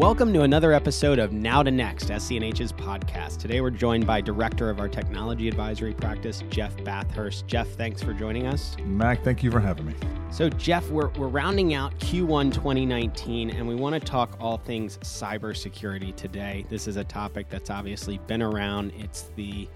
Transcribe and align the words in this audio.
Welcome 0.00 0.32
to 0.32 0.44
another 0.44 0.72
episode 0.72 1.18
of 1.18 1.34
Now 1.34 1.62
to 1.62 1.70
Next, 1.70 2.06
SC&H's 2.06 2.72
podcast. 2.72 3.36
Today 3.36 3.60
we're 3.60 3.68
joined 3.68 4.06
by 4.06 4.22
Director 4.22 4.70
of 4.70 4.80
our 4.80 4.88
Technology 4.88 5.46
Advisory 5.46 5.92
Practice, 5.92 6.42
Jeff 6.48 6.74
Bathurst. 6.84 7.46
Jeff, 7.46 7.68
thanks 7.72 8.02
for 8.02 8.14
joining 8.14 8.46
us. 8.46 8.78
Mac, 8.82 9.22
thank 9.22 9.42
you 9.42 9.50
for 9.50 9.60
having 9.60 9.84
me. 9.84 9.94
So, 10.30 10.48
Jeff, 10.48 10.88
we're, 10.88 11.10
we're 11.18 11.28
rounding 11.28 11.74
out 11.74 11.98
Q1 11.98 12.50
2019, 12.54 13.50
and 13.50 13.68
we 13.68 13.74
want 13.74 13.92
to 13.92 14.00
talk 14.00 14.38
all 14.40 14.56
things 14.56 14.96
cybersecurity 15.02 16.16
today. 16.16 16.64
This 16.70 16.88
is 16.88 16.96
a 16.96 17.04
topic 17.04 17.50
that's 17.50 17.68
obviously 17.68 18.16
been 18.26 18.40
around. 18.40 18.94
It's 18.96 19.24
the 19.36 19.68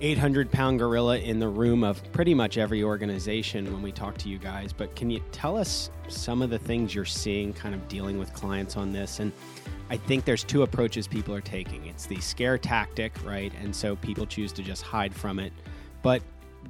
800 0.00 0.50
pound 0.50 0.78
gorilla 0.78 1.18
in 1.18 1.38
the 1.38 1.48
room 1.48 1.84
of 1.84 2.02
pretty 2.12 2.34
much 2.34 2.58
every 2.58 2.82
organization 2.82 3.72
when 3.72 3.82
we 3.82 3.92
talk 3.92 4.18
to 4.18 4.28
you 4.28 4.38
guys. 4.38 4.72
But 4.72 4.94
can 4.96 5.10
you 5.10 5.20
tell 5.32 5.56
us 5.56 5.90
some 6.08 6.42
of 6.42 6.50
the 6.50 6.58
things 6.58 6.94
you're 6.94 7.04
seeing 7.04 7.52
kind 7.52 7.74
of 7.74 7.86
dealing 7.88 8.18
with 8.18 8.32
clients 8.32 8.76
on 8.76 8.92
this? 8.92 9.20
And 9.20 9.32
I 9.90 9.96
think 9.96 10.24
there's 10.24 10.44
two 10.44 10.62
approaches 10.62 11.06
people 11.06 11.34
are 11.34 11.40
taking 11.40 11.86
it's 11.86 12.06
the 12.06 12.20
scare 12.20 12.58
tactic, 12.58 13.12
right? 13.24 13.52
And 13.62 13.74
so 13.74 13.96
people 13.96 14.26
choose 14.26 14.52
to 14.52 14.62
just 14.62 14.82
hide 14.82 15.14
from 15.14 15.38
it. 15.38 15.52
But 16.02 16.22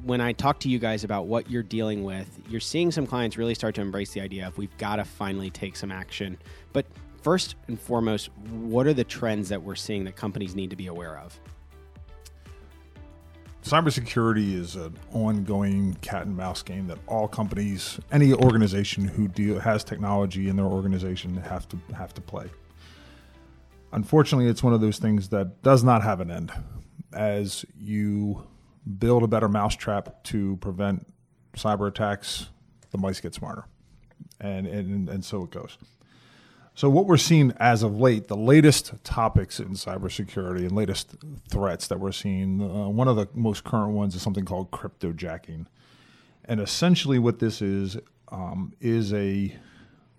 when 0.03 0.21
I 0.21 0.33
talk 0.33 0.61
to 0.61 0.69
you 0.69 0.79
guys 0.79 1.05
about 1.05 1.27
what 1.27 1.51
you're 1.51 1.63
dealing 1.63 2.05
with, 2.05 2.41
you're 2.49 2.61
seeing 2.61 2.91
some 2.91 3.07
clients 3.07 3.39
really 3.39 3.55
start 3.55 3.75
to 3.77 3.81
embrace 3.81 4.13
the 4.13 4.21
idea 4.21 4.47
of 4.47 4.59
we've 4.59 4.77
got 4.77 4.97
to 4.97 5.05
finally 5.05 5.51
take 5.51 5.77
some 5.77 5.91
action. 5.91 6.37
But 6.73 6.87
first 7.23 7.57
and 7.69 7.81
foremost, 7.81 8.31
what 8.51 8.87
are 8.87 8.95
the 8.95 9.05
trends 9.05 9.49
that 9.49 9.63
we're 9.63 9.77
seeing 9.77 10.05
that 10.05 10.17
companies 10.17 10.55
need 10.55 10.71
to 10.71 10.77
be 10.77 10.89
aware 10.89 11.19
of? 11.19 11.39
Cybersecurity 13.65 14.55
is 14.55 14.77
an 14.77 14.95
ongoing 15.13 15.95
cat 16.03 16.27
and 16.27 16.37
mouse 16.37 16.63
game 16.63 16.87
that 16.87 16.99
all 17.07 17.27
companies, 17.27 17.99
any 18.13 18.33
organization 18.35 19.09
who 19.09 19.27
deal, 19.27 19.59
has 19.59 19.83
technology 19.83 20.49
in 20.49 20.57
their 20.57 20.67
organization 20.67 21.35
have 21.37 21.67
to 21.69 21.79
have 21.95 22.13
to 22.15 22.21
play. 22.21 22.51
Unfortunately, 23.93 24.49
it's 24.49 24.63
one 24.63 24.75
of 24.75 24.81
those 24.81 24.99
things 24.99 25.31
that 25.31 25.63
does 25.63 25.83
not 25.83 26.03
have 26.03 26.21
an 26.21 26.31
end. 26.31 26.53
As 27.13 27.65
you 27.79 28.47
build 28.99 29.23
a 29.23 29.29
better 29.29 29.49
mousetrap 29.49 30.23
to 30.25 30.57
prevent 30.57 31.07
cyber 31.57 31.89
attacks, 31.89 32.49
the 32.91 32.99
mice 32.99 33.21
get 33.21 33.35
smarter, 33.35 33.65
and 34.41 34.67
and 34.67 35.09
and 35.09 35.25
so 35.25 35.45
it 35.45 35.51
goes. 35.51 35.79
So, 36.77 36.91
what 36.91 37.07
we're 37.07 37.17
seeing 37.19 37.53
as 37.61 37.85
of 37.85 38.01
late, 38.01 38.27
the 38.27 38.37
latest 38.37 38.93
topics 39.05 39.61
in 39.61 39.71
cybersecurity 39.71 40.61
and 40.61 40.73
latest 40.73 41.15
threats 41.49 41.87
that 41.87 42.01
we're 42.01 42.11
seeing, 42.11 42.61
uh, 42.61 42.89
one 42.89 43.07
of 43.07 43.15
the 43.15 43.29
most 43.33 43.63
current 43.63 43.93
ones 43.93 44.17
is 44.17 44.23
something 44.23 44.45
called 44.45 44.73
cryptojacking. 44.73 45.67
And 46.47 46.61
essentially, 46.61 47.21
what 47.21 47.39
this 47.39 47.63
is, 47.63 47.97
um, 48.33 48.73
is 48.81 49.13
a 49.13 49.57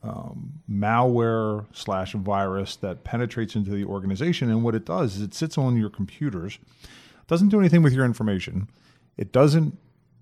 um, 0.01 0.61
malware 0.69 1.65
slash 1.73 2.13
virus 2.13 2.77
that 2.77 3.03
penetrates 3.03 3.55
into 3.55 3.71
the 3.71 3.83
organization. 3.83 4.49
And 4.49 4.63
what 4.63 4.75
it 4.75 4.85
does 4.85 5.17
is 5.17 5.23
it 5.23 5.33
sits 5.33 5.57
on 5.57 5.75
your 5.75 5.89
computers, 5.89 6.57
doesn't 7.27 7.49
do 7.49 7.59
anything 7.59 7.83
with 7.83 7.91
your 7.91 8.05
information, 8.05 8.69
it 9.17 9.33
doesn't 9.33 9.77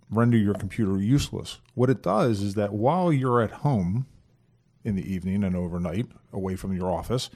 render 0.10 0.38
your 0.38 0.56
computer 0.56 1.00
useless. 1.00 1.60
What 1.76 1.92
it 1.92 2.02
does 2.02 2.42
is 2.42 2.56
that 2.56 2.74
while 2.74 3.14
you're 3.14 3.42
at 3.42 3.52
home, 3.52 4.08
in 4.84 4.96
the 4.96 5.14
evening 5.14 5.44
and 5.44 5.56
overnight 5.56 6.08
away 6.32 6.56
from 6.56 6.76
your 6.76 6.92
office. 6.92 7.30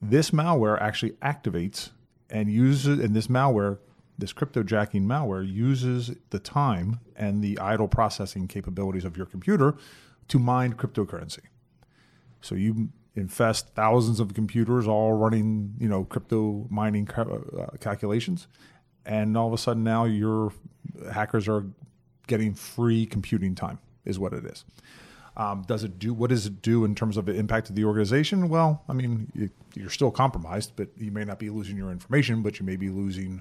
This 0.00 0.30
malware 0.30 0.80
actually 0.80 1.12
activates 1.22 1.90
and 2.30 2.50
uses, 2.50 2.98
and 3.00 3.14
this 3.16 3.26
malware, 3.26 3.78
this 4.16 4.32
cryptojacking 4.32 5.02
malware, 5.02 5.46
uses 5.50 6.12
the 6.30 6.38
time 6.38 7.00
and 7.16 7.42
the 7.42 7.58
idle 7.58 7.88
processing 7.88 8.46
capabilities 8.46 9.04
of 9.04 9.16
your 9.16 9.26
computer 9.26 9.76
to 10.28 10.38
mine 10.38 10.74
cryptocurrency. 10.74 11.40
So 12.40 12.54
you 12.54 12.90
infest 13.16 13.74
thousands 13.74 14.20
of 14.20 14.34
computers 14.34 14.86
all 14.86 15.14
running, 15.14 15.74
you 15.80 15.88
know, 15.88 16.04
crypto 16.04 16.66
mining 16.70 17.08
uh, 17.10 17.76
calculations, 17.80 18.46
and 19.04 19.36
all 19.36 19.48
of 19.48 19.52
a 19.52 19.58
sudden 19.58 19.82
now 19.82 20.04
your 20.04 20.52
hackers 21.12 21.48
are 21.48 21.64
getting 22.26 22.54
free 22.54 23.06
computing 23.06 23.54
time, 23.54 23.78
is 24.04 24.18
what 24.18 24.32
it 24.32 24.44
is. 24.44 24.64
Um, 25.38 25.62
does 25.62 25.84
it 25.84 26.00
do 26.00 26.12
what 26.12 26.30
does 26.30 26.46
it 26.46 26.60
do 26.62 26.84
in 26.84 26.96
terms 26.96 27.16
of 27.16 27.26
the 27.26 27.34
impact 27.34 27.70
of 27.70 27.76
the 27.76 27.84
organization? 27.84 28.48
Well, 28.48 28.82
I 28.88 28.92
mean, 28.92 29.30
you, 29.34 29.50
you're 29.74 29.88
still 29.88 30.10
compromised, 30.10 30.72
but 30.74 30.88
you 30.98 31.12
may 31.12 31.24
not 31.24 31.38
be 31.38 31.48
losing 31.48 31.76
your 31.76 31.92
information, 31.92 32.42
but 32.42 32.58
you 32.58 32.66
may 32.66 32.74
be 32.76 32.90
losing 32.90 33.40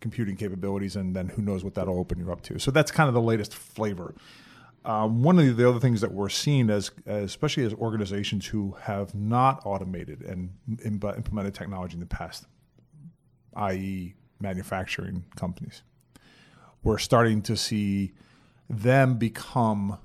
computing 0.00 0.36
capabilities, 0.36 0.96
and 0.96 1.14
then 1.14 1.28
who 1.28 1.40
knows 1.40 1.62
what 1.64 1.74
that'll 1.74 1.98
open 1.98 2.18
you 2.18 2.32
up 2.32 2.42
to. 2.42 2.58
So 2.58 2.70
that's 2.70 2.90
kind 2.90 3.08
of 3.08 3.14
the 3.14 3.22
latest 3.22 3.54
flavor. 3.54 4.14
Um, 4.84 5.22
one 5.22 5.38
of 5.38 5.56
the 5.56 5.66
other 5.66 5.80
things 5.80 6.02
that 6.02 6.12
we're 6.12 6.28
seeing 6.28 6.68
as, 6.68 6.90
as, 7.06 7.24
especially 7.24 7.64
as 7.64 7.72
organizations 7.72 8.46
who 8.46 8.76
have 8.82 9.14
not 9.14 9.64
automated 9.64 10.20
and 10.20 10.50
implemented 10.84 11.54
technology 11.54 11.94
in 11.94 12.00
the 12.00 12.06
past, 12.06 12.44
i.e., 13.56 14.14
manufacturing 14.40 15.24
companies, 15.36 15.82
we're 16.82 16.98
starting 16.98 17.40
to 17.42 17.56
see 17.56 18.12
them 18.68 19.16
become 19.16 19.96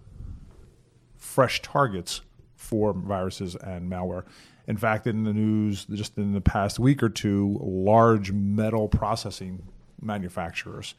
fresh 1.19 1.61
targets 1.61 2.21
for 2.55 2.93
viruses 2.93 3.55
and 3.55 3.89
malware. 3.91 4.23
In 4.67 4.77
fact, 4.77 5.07
in 5.07 5.23
the 5.23 5.33
news 5.33 5.85
just 5.85 6.17
in 6.17 6.33
the 6.33 6.41
past 6.41 6.79
week 6.79 7.01
or 7.03 7.09
two, 7.09 7.57
large 7.61 8.31
metal 8.31 8.87
processing 8.87 9.63
manufacturers 10.01 10.95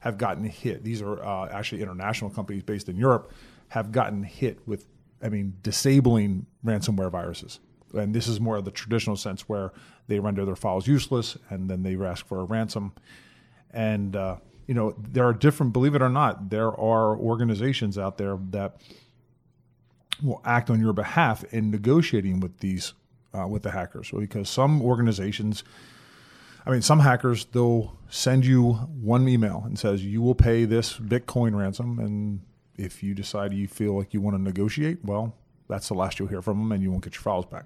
have 0.00 0.18
gotten 0.18 0.44
hit. 0.44 0.82
These 0.82 1.00
are 1.00 1.22
uh, 1.24 1.48
actually 1.50 1.82
international 1.82 2.30
companies 2.30 2.62
based 2.62 2.88
in 2.88 2.96
Europe 2.96 3.32
have 3.68 3.92
gotten 3.92 4.24
hit 4.24 4.58
with, 4.66 4.86
I 5.22 5.28
mean, 5.28 5.54
disabling 5.62 6.46
ransomware 6.64 7.10
viruses. 7.10 7.60
And 7.94 8.14
this 8.14 8.26
is 8.26 8.40
more 8.40 8.56
of 8.56 8.64
the 8.64 8.70
traditional 8.70 9.16
sense 9.16 9.48
where 9.48 9.72
they 10.08 10.18
render 10.18 10.44
their 10.44 10.56
files 10.56 10.86
useless 10.86 11.38
and 11.48 11.70
then 11.70 11.82
they 11.82 11.96
ask 12.04 12.26
for 12.26 12.40
a 12.40 12.44
ransom. 12.44 12.92
And, 13.70 14.16
uh, 14.16 14.36
you 14.66 14.74
know, 14.74 14.94
there 14.98 15.24
are 15.24 15.32
different, 15.32 15.72
believe 15.72 15.94
it 15.94 16.02
or 16.02 16.08
not, 16.08 16.50
there 16.50 16.68
are 16.68 17.16
organizations 17.16 17.96
out 17.96 18.18
there 18.18 18.38
that 18.50 18.80
will 20.22 20.40
act 20.44 20.70
on 20.70 20.80
your 20.80 20.92
behalf 20.92 21.44
in 21.52 21.70
negotiating 21.70 22.40
with 22.40 22.58
these 22.58 22.94
uh, 23.34 23.46
with 23.46 23.62
the 23.62 23.70
hackers 23.70 24.10
because 24.10 24.48
some 24.48 24.82
organizations 24.82 25.64
i 26.66 26.70
mean 26.70 26.82
some 26.82 27.00
hackers 27.00 27.46
they'll 27.46 27.96
send 28.08 28.44
you 28.44 28.72
one 28.72 29.28
email 29.28 29.62
and 29.64 29.78
says 29.78 30.04
you 30.04 30.20
will 30.20 30.34
pay 30.34 30.64
this 30.64 30.98
bitcoin 30.98 31.56
ransom 31.56 31.98
and 31.98 32.40
if 32.76 33.02
you 33.02 33.14
decide 33.14 33.52
you 33.52 33.66
feel 33.66 33.96
like 33.96 34.12
you 34.12 34.20
want 34.20 34.36
to 34.36 34.42
negotiate 34.42 34.98
well 35.04 35.34
that's 35.68 35.88
the 35.88 35.94
last 35.94 36.18
you'll 36.18 36.28
hear 36.28 36.42
from 36.42 36.58
them 36.58 36.72
and 36.72 36.82
you 36.82 36.90
won't 36.90 37.04
get 37.04 37.14
your 37.14 37.22
files 37.22 37.46
back 37.46 37.64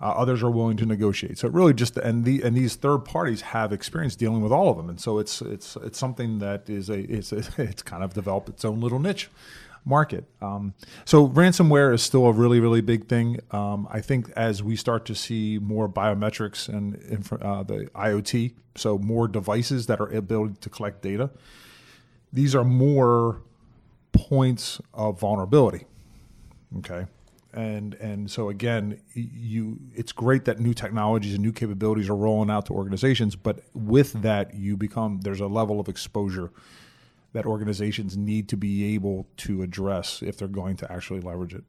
uh, 0.00 0.08
others 0.08 0.42
are 0.42 0.50
willing 0.50 0.76
to 0.76 0.84
negotiate. 0.84 1.38
So 1.38 1.46
it 1.46 1.54
really 1.54 1.72
just 1.72 1.96
and 1.96 2.24
the 2.24 2.42
and 2.42 2.56
these 2.56 2.74
third 2.74 3.04
parties 3.04 3.40
have 3.40 3.72
experience 3.72 4.16
dealing 4.16 4.42
with 4.42 4.52
all 4.52 4.68
of 4.68 4.76
them 4.76 4.90
and 4.90 5.00
so 5.00 5.18
it's 5.18 5.40
it's 5.40 5.76
it's 5.76 5.98
something 5.98 6.40
that 6.40 6.68
is 6.68 6.90
a 6.90 6.98
it's 7.10 7.32
a, 7.32 7.38
it's 7.58 7.82
kind 7.82 8.02
of 8.02 8.12
developed 8.12 8.48
its 8.48 8.64
own 8.64 8.80
little 8.80 8.98
niche 8.98 9.30
market. 9.84 10.24
Um, 10.40 10.74
so 11.04 11.28
ransomware 11.28 11.92
is 11.92 12.02
still 12.02 12.26
a 12.26 12.32
really, 12.32 12.60
really 12.60 12.80
big 12.80 13.06
thing. 13.06 13.40
Um, 13.50 13.86
I 13.90 14.00
think 14.00 14.30
as 14.30 14.62
we 14.62 14.76
start 14.76 15.04
to 15.06 15.14
see 15.14 15.58
more 15.60 15.88
biometrics 15.88 16.68
and 16.68 16.96
uh, 17.42 17.62
the 17.62 17.90
IoT, 17.94 18.54
so 18.76 18.98
more 18.98 19.28
devices 19.28 19.86
that 19.86 20.00
are 20.00 20.12
able 20.12 20.50
to 20.50 20.70
collect 20.70 21.02
data, 21.02 21.30
these 22.32 22.54
are 22.54 22.64
more 22.64 23.42
points 24.12 24.80
of 24.92 25.20
vulnerability. 25.20 25.84
Okay. 26.78 27.06
And 27.52 27.94
and 27.94 28.28
so 28.28 28.48
again, 28.48 29.00
you 29.14 29.78
it's 29.94 30.10
great 30.10 30.44
that 30.46 30.58
new 30.58 30.74
technologies 30.74 31.34
and 31.34 31.42
new 31.42 31.52
capabilities 31.52 32.08
are 32.10 32.16
rolling 32.16 32.50
out 32.50 32.66
to 32.66 32.72
organizations, 32.72 33.36
but 33.36 33.60
with 33.74 34.12
that, 34.22 34.54
you 34.54 34.76
become 34.76 35.20
there's 35.20 35.38
a 35.38 35.46
level 35.46 35.78
of 35.78 35.88
exposure 35.88 36.50
that 37.34 37.44
organizations 37.46 38.16
need 38.16 38.48
to 38.48 38.56
be 38.56 38.94
able 38.94 39.26
to 39.36 39.62
address 39.62 40.22
if 40.22 40.38
they're 40.38 40.48
going 40.48 40.76
to 40.76 40.90
actually 40.90 41.20
leverage 41.20 41.52
it. 41.52 41.64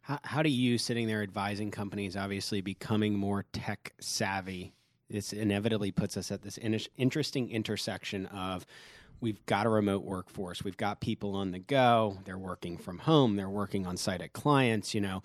How, 0.00 0.18
how 0.22 0.42
do 0.42 0.50
you, 0.50 0.76
sitting 0.76 1.06
there 1.06 1.22
advising 1.22 1.70
companies, 1.70 2.16
obviously 2.16 2.60
becoming 2.60 3.14
more 3.14 3.46
tech 3.52 3.94
savvy, 4.00 4.74
this 5.08 5.32
inevitably 5.32 5.92
puts 5.92 6.16
us 6.16 6.30
at 6.30 6.42
this 6.42 6.58
in- 6.58 6.78
interesting 6.98 7.50
intersection 7.50 8.26
of 8.26 8.66
we've 9.20 9.46
got 9.46 9.64
a 9.64 9.68
remote 9.70 10.02
workforce, 10.02 10.64
we've 10.64 10.76
got 10.76 11.00
people 11.00 11.36
on 11.36 11.52
the 11.52 11.60
go, 11.60 12.18
they're 12.24 12.36
working 12.36 12.76
from 12.76 12.98
home, 12.98 13.36
they're 13.36 13.48
working 13.48 13.86
on 13.86 13.96
site 13.96 14.20
at 14.20 14.32
clients, 14.32 14.92
you 14.92 15.00
know, 15.00 15.22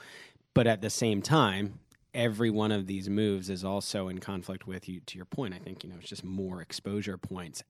but 0.53 0.67
at 0.67 0.81
the 0.81 0.91
same 0.91 1.23
time, 1.23 1.79
every 2.13 2.51
one 2.51 2.71
of 2.71 2.85
these 2.85 3.09
moves 3.09 3.49
is 3.49 3.65
also 3.65 4.07
in 4.07 4.19
conflict 4.19 4.67
with 4.67 4.87
you. 4.87 4.99
To 5.07 5.17
your 5.17 5.25
point, 5.25 5.55
I 5.55 5.57
think 5.57 5.83
you 5.83 5.89
know 5.89 5.95
it's 5.99 6.09
just 6.09 6.23
more 6.23 6.61
exposure 6.61 7.17
points 7.17 7.63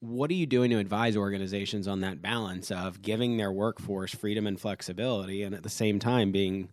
what 0.00 0.30
are 0.30 0.34
you 0.34 0.46
doing 0.46 0.70
to 0.70 0.78
advise 0.78 1.16
organizations 1.16 1.88
on 1.88 2.00
that 2.00 2.20
balance 2.20 2.70
of 2.70 3.02
giving 3.02 3.36
their 3.36 3.50
workforce 3.50 4.14
freedom 4.14 4.46
and 4.46 4.60
flexibility 4.60 5.42
and 5.42 5.54
at 5.54 5.62
the 5.62 5.70
same 5.70 5.98
time 5.98 6.32
being 6.32 6.68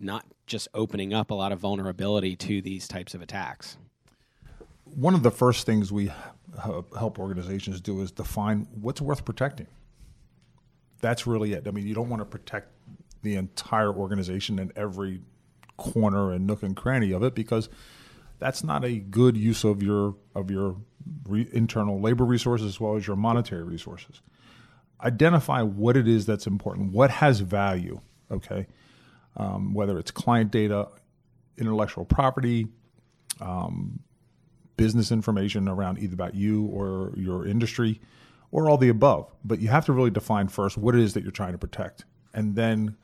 not 0.00 0.24
just 0.46 0.68
opening 0.74 1.12
up 1.12 1.30
a 1.30 1.34
lot 1.34 1.52
of 1.52 1.58
vulnerability 1.58 2.36
to 2.36 2.62
these 2.62 2.86
types 2.86 3.14
of 3.14 3.22
attacks? 3.22 3.76
One 4.84 5.14
of 5.14 5.22
the 5.22 5.30
first 5.30 5.66
things 5.66 5.92
we 5.92 6.10
help 6.62 7.18
organizations 7.18 7.80
do 7.80 8.00
is 8.00 8.10
define 8.10 8.66
what's 8.80 9.00
worth 9.00 9.24
protecting. 9.24 9.66
That's 11.00 11.26
really 11.26 11.52
it. 11.52 11.68
I 11.68 11.70
mean, 11.70 11.86
you 11.86 11.94
don't 11.94 12.08
want 12.08 12.20
to 12.20 12.24
protect 12.24 12.72
the 13.22 13.36
entire 13.36 13.92
organization 13.92 14.58
and 14.58 14.72
every 14.76 15.20
corner 15.76 16.32
and 16.32 16.46
nook 16.46 16.62
and 16.62 16.76
cranny 16.76 17.12
of 17.12 17.22
it 17.22 17.34
because 17.34 17.68
that's 18.38 18.64
not 18.64 18.84
a 18.84 18.98
good 18.98 19.36
use 19.36 19.64
of 19.64 19.82
your 19.82 20.14
of 20.34 20.50
your 20.50 20.76
re- 21.28 21.48
internal 21.52 22.00
labor 22.00 22.24
resources 22.24 22.66
as 22.66 22.80
well 22.80 22.96
as 22.96 23.06
your 23.06 23.16
monetary 23.16 23.62
resources. 23.62 24.20
Identify 25.02 25.62
what 25.62 25.96
it 25.96 26.08
is 26.08 26.26
that's 26.26 26.46
important, 26.46 26.92
what 26.92 27.10
has 27.10 27.40
value. 27.40 28.00
Okay, 28.30 28.66
um, 29.36 29.72
whether 29.72 29.98
it's 29.98 30.10
client 30.10 30.50
data, 30.50 30.88
intellectual 31.56 32.04
property, 32.04 32.66
um, 33.40 34.00
business 34.76 35.10
information 35.10 35.68
around 35.68 35.98
either 35.98 36.14
about 36.14 36.34
you 36.34 36.66
or 36.66 37.14
your 37.16 37.46
industry, 37.46 38.00
or 38.50 38.68
all 38.68 38.76
the 38.76 38.88
above. 38.88 39.30
But 39.44 39.60
you 39.60 39.68
have 39.68 39.86
to 39.86 39.92
really 39.92 40.10
define 40.10 40.48
first 40.48 40.76
what 40.76 40.94
it 40.94 41.00
is 41.00 41.14
that 41.14 41.22
you're 41.22 41.30
trying 41.30 41.52
to 41.52 41.58
protect, 41.58 42.04
and 42.34 42.54
then 42.54 42.96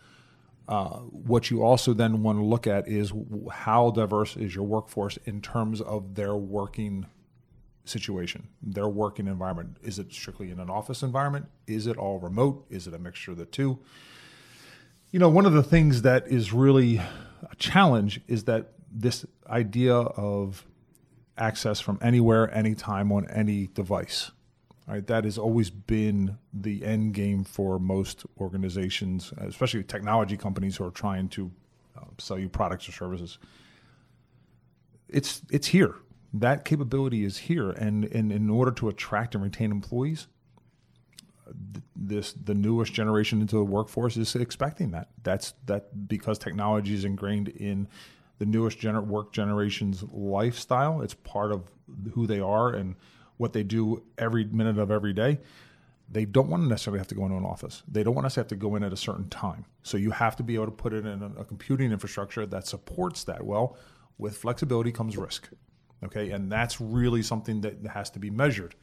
uh, 0.66 0.98
what 0.98 1.50
you 1.50 1.62
also 1.62 1.92
then 1.92 2.22
want 2.22 2.38
to 2.38 2.44
look 2.44 2.66
at 2.66 2.88
is 2.88 3.12
how 3.52 3.90
diverse 3.90 4.36
is 4.36 4.54
your 4.54 4.64
workforce 4.64 5.18
in 5.26 5.42
terms 5.42 5.80
of 5.80 6.14
their 6.14 6.34
working 6.34 7.06
situation, 7.84 8.48
their 8.62 8.88
working 8.88 9.26
environment. 9.26 9.76
Is 9.82 9.98
it 9.98 10.12
strictly 10.12 10.50
in 10.50 10.60
an 10.60 10.70
office 10.70 11.02
environment? 11.02 11.46
Is 11.66 11.86
it 11.86 11.96
all 11.96 12.18
remote? 12.18 12.66
Is 12.70 12.86
it 12.86 12.94
a 12.94 12.98
mixture 12.98 13.32
of 13.32 13.38
the 13.38 13.44
two? 13.44 13.78
You 15.10 15.18
know, 15.20 15.28
one 15.28 15.46
of 15.46 15.52
the 15.52 15.62
things 15.62 16.02
that 16.02 16.26
is 16.26 16.52
really 16.52 16.96
a 16.96 17.54
challenge 17.56 18.20
is 18.26 18.44
that 18.44 18.72
this 18.90 19.24
idea 19.48 19.94
of 19.94 20.64
access 21.36 21.80
from 21.80 21.98
anywhere, 22.00 22.52
anytime 22.54 23.12
on 23.12 23.28
any 23.30 23.68
device. 23.68 24.30
Right, 24.86 25.06
that 25.06 25.24
has 25.24 25.38
always 25.38 25.70
been 25.70 26.36
the 26.52 26.84
end 26.84 27.14
game 27.14 27.42
for 27.42 27.78
most 27.78 28.26
organizations, 28.38 29.32
especially 29.38 29.82
technology 29.82 30.36
companies 30.36 30.76
who 30.76 30.84
are 30.84 30.90
trying 30.90 31.30
to 31.30 31.50
uh, 31.96 32.02
sell 32.18 32.38
you 32.38 32.50
products 32.50 32.86
or 32.86 32.92
services. 32.92 33.38
It's 35.08 35.40
it's 35.50 35.68
here. 35.68 35.94
That 36.34 36.64
capability 36.64 37.24
is 37.24 37.38
here, 37.38 37.70
and, 37.70 38.04
and 38.06 38.32
in 38.32 38.50
order 38.50 38.72
to 38.72 38.88
attract 38.88 39.34
and 39.34 39.44
retain 39.44 39.70
employees, 39.70 40.26
this 41.94 42.32
the 42.32 42.54
newest 42.54 42.92
generation 42.92 43.40
into 43.40 43.56
the 43.56 43.64
workforce 43.64 44.16
is 44.16 44.34
expecting 44.34 44.90
that. 44.90 45.10
That's 45.22 45.54
that 45.66 46.08
because 46.08 46.38
technology 46.38 46.94
is 46.94 47.04
ingrained 47.04 47.48
in 47.48 47.86
the 48.38 48.46
newest 48.46 48.80
gener- 48.80 49.06
work 49.06 49.32
generation's 49.32 50.02
lifestyle. 50.10 51.02
It's 51.02 51.14
part 51.14 51.52
of 51.52 51.70
who 52.14 52.26
they 52.26 52.40
are 52.40 52.70
and 52.70 52.96
what 53.36 53.52
they 53.52 53.62
do 53.62 54.02
every 54.18 54.44
minute 54.44 54.78
of 54.78 54.90
every 54.90 55.12
day, 55.12 55.40
they 56.10 56.24
don't 56.24 56.48
want 56.48 56.62
to 56.62 56.68
necessarily 56.68 56.98
have 56.98 57.08
to 57.08 57.14
go 57.14 57.24
into 57.24 57.36
an 57.36 57.44
office. 57.44 57.82
They 57.88 58.02
don't 58.02 58.14
want 58.14 58.26
us 58.26 58.34
to 58.34 58.40
have 58.40 58.48
to 58.48 58.56
go 58.56 58.76
in 58.76 58.84
at 58.84 58.92
a 58.92 58.96
certain 58.96 59.28
time. 59.28 59.64
So 59.82 59.96
you 59.96 60.10
have 60.10 60.36
to 60.36 60.42
be 60.42 60.54
able 60.54 60.66
to 60.66 60.70
put 60.72 60.92
it 60.92 61.06
in 61.06 61.22
a, 61.22 61.40
a 61.40 61.44
computing 61.44 61.92
infrastructure 61.92 62.46
that 62.46 62.66
supports 62.66 63.24
that. 63.24 63.44
Well, 63.44 63.76
with 64.18 64.36
flexibility 64.36 64.92
comes 64.92 65.16
risk. 65.16 65.48
Okay, 66.04 66.30
and 66.30 66.50
that's 66.50 66.80
really 66.80 67.22
something 67.22 67.60
that 67.62 67.86
has 67.86 68.10
to 68.10 68.18
be 68.18 68.30
measured. 68.30 68.74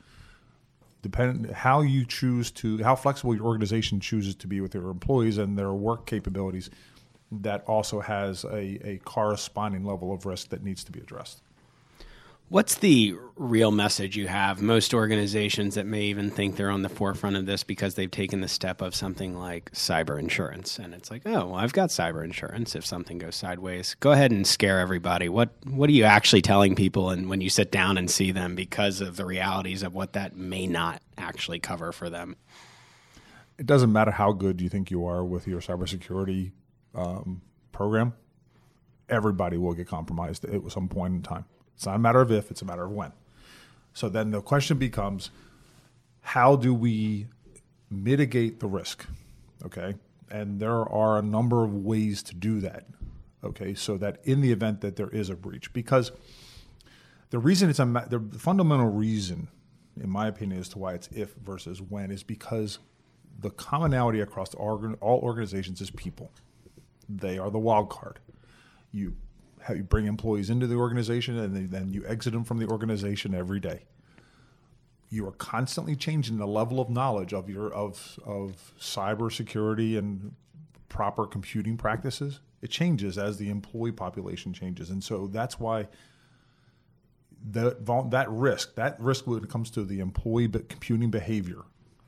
Depending 1.01 1.51
how 1.51 1.81
you 1.81 2.06
choose 2.06 2.51
to, 2.51 2.81
how 2.83 2.95
flexible 2.95 3.35
your 3.35 3.45
organization 3.45 4.00
chooses 4.00 4.35
to 4.35 4.47
be 4.47 4.62
with 4.62 4.71
their 4.71 4.88
employees 4.88 5.38
and 5.38 5.57
their 5.57 5.73
work 5.73 6.06
capabilities, 6.06 6.69
that 7.31 7.63
also 7.65 8.00
has 8.00 8.44
a, 8.45 8.88
a 8.88 8.97
corresponding 9.03 9.83
level 9.83 10.13
of 10.13 10.25
risk 10.25 10.50
that 10.50 10.63
needs 10.63 10.83
to 10.83 10.91
be 10.91 11.00
addressed. 11.00 11.41
What's 12.51 12.75
the 12.75 13.15
real 13.38 13.71
message 13.71 14.18
you 14.18 14.27
have? 14.27 14.62
Most 14.62 14.94
organizations 14.94 15.75
that 15.75 15.86
may 15.86 16.01
even 16.07 16.30
think 16.30 16.57
they're 16.57 16.69
on 16.69 16.81
the 16.81 16.89
forefront 16.89 17.38
of 17.38 17.45
this 17.45 17.63
because 17.63 17.95
they've 17.95 18.12
taken 18.12 18.42
the 18.42 18.50
step 18.50 18.81
of 18.81 18.94
something 18.94 19.38
like 19.38 19.71
cyber 19.71 20.19
insurance. 20.19 20.77
And 20.77 20.94
it's 20.94 21.09
like, 21.09 21.21
oh, 21.25 21.45
well, 21.45 21.56
I've 21.56 21.71
got 21.71 21.92
cyber 21.92 22.25
insurance 22.25 22.75
if 22.75 22.86
something 22.86 23.19
goes 23.19 23.38
sideways. 23.38 23.95
Go 24.01 24.12
ahead 24.12 24.33
and 24.33 24.45
scare 24.45 24.81
everybody. 24.81 25.30
What 25.30 25.51
what 25.63 25.89
are 25.89 25.94
you 25.94 26.03
actually 26.03 26.42
telling 26.42 26.75
people 26.75 27.09
and 27.09 27.30
when 27.30 27.39
you 27.39 27.50
sit 27.50 27.71
down 27.71 27.98
and 27.98 28.12
see 28.12 28.33
them 28.33 28.54
because 28.54 29.00
of 29.00 29.15
the 29.15 29.24
realities 29.24 29.81
of 29.81 29.95
what 29.95 30.12
that 30.12 30.36
may 30.36 30.68
not 30.68 31.01
actually 31.18 31.59
cover 31.59 31.94
for 31.94 32.09
them? 32.09 32.36
It 33.57 33.65
doesn't 33.65 33.94
matter 33.94 34.12
how 34.12 34.33
good 34.33 34.59
you 34.59 34.68
think 34.68 34.92
you 34.92 35.06
are 35.06 35.24
with 35.24 35.47
your 35.47 35.62
cybersecurity 35.62 36.51
um, 36.95 37.44
program. 37.71 38.12
Everybody 39.07 39.56
will 39.56 39.74
get 39.74 39.88
compromised 39.88 40.44
at 40.44 40.69
some 40.69 40.89
point 40.89 41.13
in 41.13 41.21
time. 41.21 41.45
It's 41.75 41.85
not 41.85 41.95
a 41.95 42.00
matter 42.00 42.21
of 42.21 42.31
if, 42.31 42.51
it's 42.51 42.62
a 42.62 42.65
matter 42.65 42.83
of 42.83 42.91
when. 42.91 43.12
So 43.94 44.09
then 44.09 44.31
the 44.31 44.41
question 44.41 44.77
becomes 44.77 45.31
how 46.21 46.56
do 46.56 46.73
we 46.73 47.27
mitigate 47.89 48.59
the 48.59 48.68
risk? 48.68 49.06
Okay. 49.65 49.95
And 50.29 50.59
there 50.59 50.88
are 50.88 51.18
a 51.18 51.21
number 51.21 51.63
of 51.63 51.73
ways 51.73 52.23
to 52.23 52.35
do 52.35 52.62
that. 52.62 52.85
Okay. 53.44 53.73
So 53.73 53.97
that 53.97 54.19
in 54.23 54.41
the 54.41 54.51
event 54.51 54.81
that 54.81 54.95
there 54.95 55.09
is 55.09 55.29
a 55.29 55.35
breach, 55.35 55.73
because 55.73 56.12
the 57.31 57.39
reason 57.39 57.69
it's 57.69 57.79
a, 57.79 57.85
the 58.09 58.19
fundamental 58.38 58.89
reason, 58.89 59.47
in 60.00 60.09
my 60.09 60.27
opinion, 60.27 60.59
as 60.59 60.69
to 60.69 60.79
why 60.79 60.94
it's 60.94 61.09
if 61.12 61.33
versus 61.35 61.81
when 61.81 62.12
is 62.12 62.23
because 62.23 62.79
the 63.39 63.50
commonality 63.50 64.21
across 64.21 64.53
all 64.53 65.00
organizations 65.01 65.81
is 65.81 65.89
people. 65.91 66.31
They 67.09 67.38
are 67.38 67.50
the 67.50 67.59
wild 67.59 67.89
card. 67.89 68.19
You 68.91 69.15
how 69.63 69.73
you 69.73 69.83
bring 69.83 70.07
employees 70.07 70.49
into 70.49 70.67
the 70.67 70.75
organization 70.75 71.37
and 71.37 71.69
then 71.71 71.93
you 71.93 72.03
exit 72.05 72.33
them 72.33 72.43
from 72.43 72.57
the 72.57 72.67
organization 72.67 73.33
every 73.33 73.59
day. 73.59 73.85
You 75.09 75.27
are 75.27 75.33
constantly 75.33 75.95
changing 75.95 76.37
the 76.37 76.47
level 76.47 76.79
of 76.79 76.89
knowledge 76.89 77.33
of 77.33 77.49
your 77.49 77.71
of 77.73 78.19
of 78.25 78.73
cybersecurity 78.79 79.97
and 79.97 80.33
proper 80.89 81.25
computing 81.25 81.77
practices. 81.77 82.39
It 82.61 82.69
changes 82.69 83.17
as 83.17 83.37
the 83.37 83.49
employee 83.49 83.91
population 83.91 84.53
changes, 84.53 84.89
and 84.89 85.03
so 85.03 85.27
that's 85.27 85.59
why 85.59 85.87
that 87.51 87.85
that 88.11 88.29
risk 88.29 88.75
that 88.75 88.99
risk 88.99 89.27
when 89.27 89.43
it 89.43 89.49
comes 89.49 89.69
to 89.71 89.83
the 89.83 89.99
employee 89.99 90.47
computing 90.47 91.09
behavior, 91.09 91.63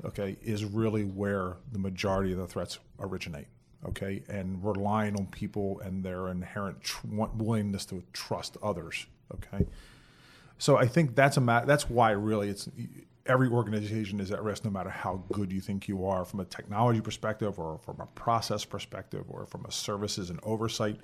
okay, 0.06 0.38
is 0.42 0.64
really 0.64 1.04
where 1.04 1.58
the 1.72 1.80
majority 1.80 2.32
of 2.32 2.38
the 2.38 2.48
threats 2.48 2.80
originate 3.00 3.48
okay, 3.88 4.24
and 4.30 4.64
relying 4.64 5.16
on 5.16 5.28
people 5.28 5.80
and 5.82 6.04
their 6.04 6.30
inherent 6.30 6.82
tr- 6.82 7.08
willingness 7.08 7.86
to 7.86 8.04
trust 8.14 8.58
others, 8.62 9.06
okay. 9.34 9.66
So 10.58 10.78
I 10.78 10.88
think 10.88 11.16
that's 11.16 11.38
a 11.38 11.42
ma- 11.42 11.66
that's 11.66 11.90
why 11.90 12.12
really 12.12 12.50
it's 12.50 12.70
every 13.26 13.48
organization 13.48 14.20
is 14.20 14.32
at 14.32 14.44
risk 14.44 14.66
no 14.66 14.72
matter 14.72 14.90
how 14.90 15.24
good 15.32 15.52
you 15.52 15.62
think 15.62 15.88
you 15.88 16.06
are 16.06 16.26
from 16.26 16.40
a 16.42 16.46
technology 16.46 17.02
perspective 17.02 17.58
or 17.58 17.78
from 17.78 18.00
a 18.02 18.06
process 18.08 18.66
perspective 18.66 19.26
or 19.30 19.46
from 19.46 19.66
a 19.66 19.72
services 19.72 20.30
and 20.30 20.40
oversight. 20.44 21.00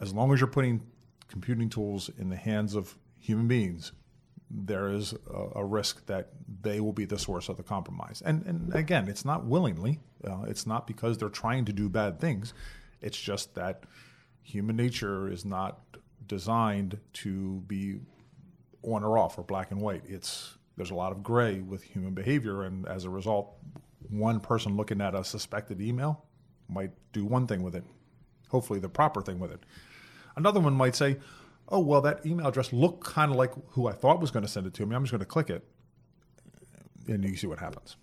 As 0.00 0.12
long 0.12 0.32
as 0.32 0.40
you're 0.40 0.48
putting 0.48 0.82
computing 1.28 1.68
tools 1.68 2.10
in 2.18 2.28
the 2.28 2.36
hands 2.36 2.74
of 2.74 2.96
human 3.18 3.48
beings, 3.48 3.92
there 4.50 4.88
is 4.88 5.14
a, 5.30 5.58
a, 5.60 5.64
risk 5.64 6.06
that 6.06 6.30
they 6.62 6.80
will 6.80 6.92
be 6.92 7.04
the 7.04 7.18
source 7.18 7.48
of 7.48 7.56
the 7.56 7.62
compromise. 7.62 8.22
And, 8.24 8.46
and 8.46 8.74
again, 8.74 9.08
it's 9.08 9.24
not 9.24 9.44
willingly, 9.44 10.00
uh, 10.26 10.44
it's 10.46 10.66
not 10.66 10.86
because 10.86 11.18
they're 11.18 11.28
trying 11.28 11.66
to 11.66 11.72
do 11.72 11.88
bad 11.88 12.18
things. 12.18 12.54
It's 13.00 13.20
just 13.20 13.54
that 13.56 13.84
human 14.42 14.76
nature 14.76 15.28
is 15.30 15.44
not 15.44 15.80
designed 16.26 16.98
to 17.12 17.62
be 17.66 18.00
on 18.82 19.04
or 19.04 19.18
off 19.18 19.38
or 19.38 19.42
black 19.42 19.70
and 19.70 19.80
white. 19.80 20.02
It's 20.06 20.56
there's 20.76 20.90
a 20.90 20.94
lot 20.94 21.12
of 21.12 21.22
gray 21.22 21.60
with 21.60 21.82
human 21.82 22.14
behavior, 22.14 22.62
and 22.62 22.86
as 22.86 23.04
a 23.04 23.10
result, 23.10 23.52
one 24.08 24.38
person 24.40 24.76
looking 24.76 25.00
at 25.00 25.14
a 25.14 25.24
suspected 25.24 25.80
email 25.80 26.24
might 26.68 26.92
do 27.12 27.24
one 27.24 27.46
thing 27.46 27.62
with 27.62 27.74
it, 27.74 27.84
hopefully 28.48 28.78
the 28.78 28.88
proper 28.88 29.20
thing 29.20 29.40
with 29.40 29.50
it. 29.50 29.60
Another 30.36 30.60
one 30.60 30.74
might 30.74 30.94
say, 30.94 31.16
oh, 31.68 31.80
well, 31.80 32.00
that 32.02 32.24
email 32.24 32.46
address 32.46 32.72
looked 32.72 33.04
kind 33.04 33.30
of 33.30 33.36
like 33.36 33.52
who 33.70 33.86
I 33.86 33.92
thought 33.92 34.20
was 34.20 34.30
going 34.30 34.44
to 34.44 34.50
send 34.50 34.66
it 34.66 34.74
to 34.74 34.86
me. 34.86 34.94
I'm 34.94 35.02
just 35.02 35.12
going 35.12 35.20
to 35.20 35.26
click 35.26 35.50
it. 35.50 35.64
And 37.06 37.24
you 37.24 37.36
see 37.36 37.46
what 37.46 37.58
happens. 37.58 37.96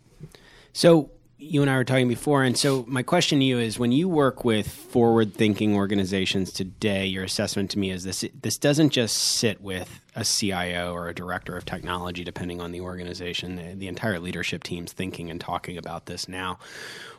So 0.74 1.12
you 1.38 1.62
and 1.62 1.70
I 1.70 1.76
were 1.76 1.84
talking 1.84 2.08
before, 2.08 2.44
and 2.44 2.58
so 2.58 2.86
my 2.88 3.04
question 3.04 3.40
to 3.40 3.46
you 3.46 3.60
is: 3.60 3.78
When 3.78 3.92
you 3.92 4.08
work 4.08 4.46
with 4.46 4.70
forward-thinking 4.70 5.76
organizations 5.76 6.54
today, 6.54 7.06
your 7.06 7.26
assessment 7.26 7.72
to 7.72 7.80
me 7.80 7.92
is 7.92 8.04
this: 8.04 8.24
this 8.42 8.58
doesn't 8.58 8.92
just 8.92 9.18
sit 9.18 9.62
with 9.62 10.00
a 10.16 10.24
CIO 10.24 10.94
or 10.94 11.10
a 11.10 11.14
director 11.14 11.58
of 11.58 11.66
technology, 11.66 12.24
depending 12.24 12.62
on 12.62 12.72
the 12.72 12.80
organization. 12.80 13.58
The, 13.58 13.76
the 13.76 13.88
entire 13.88 14.20
leadership 14.20 14.64
team's 14.64 14.94
thinking 14.94 15.30
and 15.30 15.42
talking 15.42 15.78
about 15.78 16.06
this 16.06 16.30
now. 16.30 16.58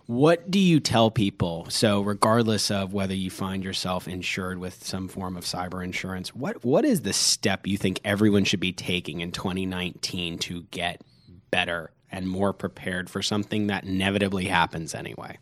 What 0.07 0.51
do 0.51 0.59
you 0.59 0.81
tell 0.81 1.11
people? 1.11 1.67
So, 1.69 2.01
regardless 2.01 2.71
of 2.71 2.95
whether 2.95 3.15
you 3.15 3.29
find 3.29 3.63
yourself 3.63 4.09
insured 4.09 4.59
with 4.59 4.83
some 4.87 5.09
form 5.09 5.37
of 5.37 5.45
cyber 5.45 5.85
insurance, 5.85 6.35
what 6.35 6.65
what 6.65 6.87
is 6.87 7.03
the 7.03 7.13
step 7.13 7.67
you 7.67 7.77
think 7.77 8.01
everyone 8.03 8.45
should 8.45 8.61
be 8.61 8.73
taking 8.73 9.21
in 9.21 9.33
2019 9.33 10.39
to 10.39 10.63
get 10.71 11.03
better 11.51 11.91
and 12.17 12.29
more 12.29 12.53
prepared 12.53 13.11
for 13.11 13.23
something 13.23 13.67
that 13.67 13.85
inevitably 13.85 14.47
happens 14.47 14.95
anyway? 14.95 15.39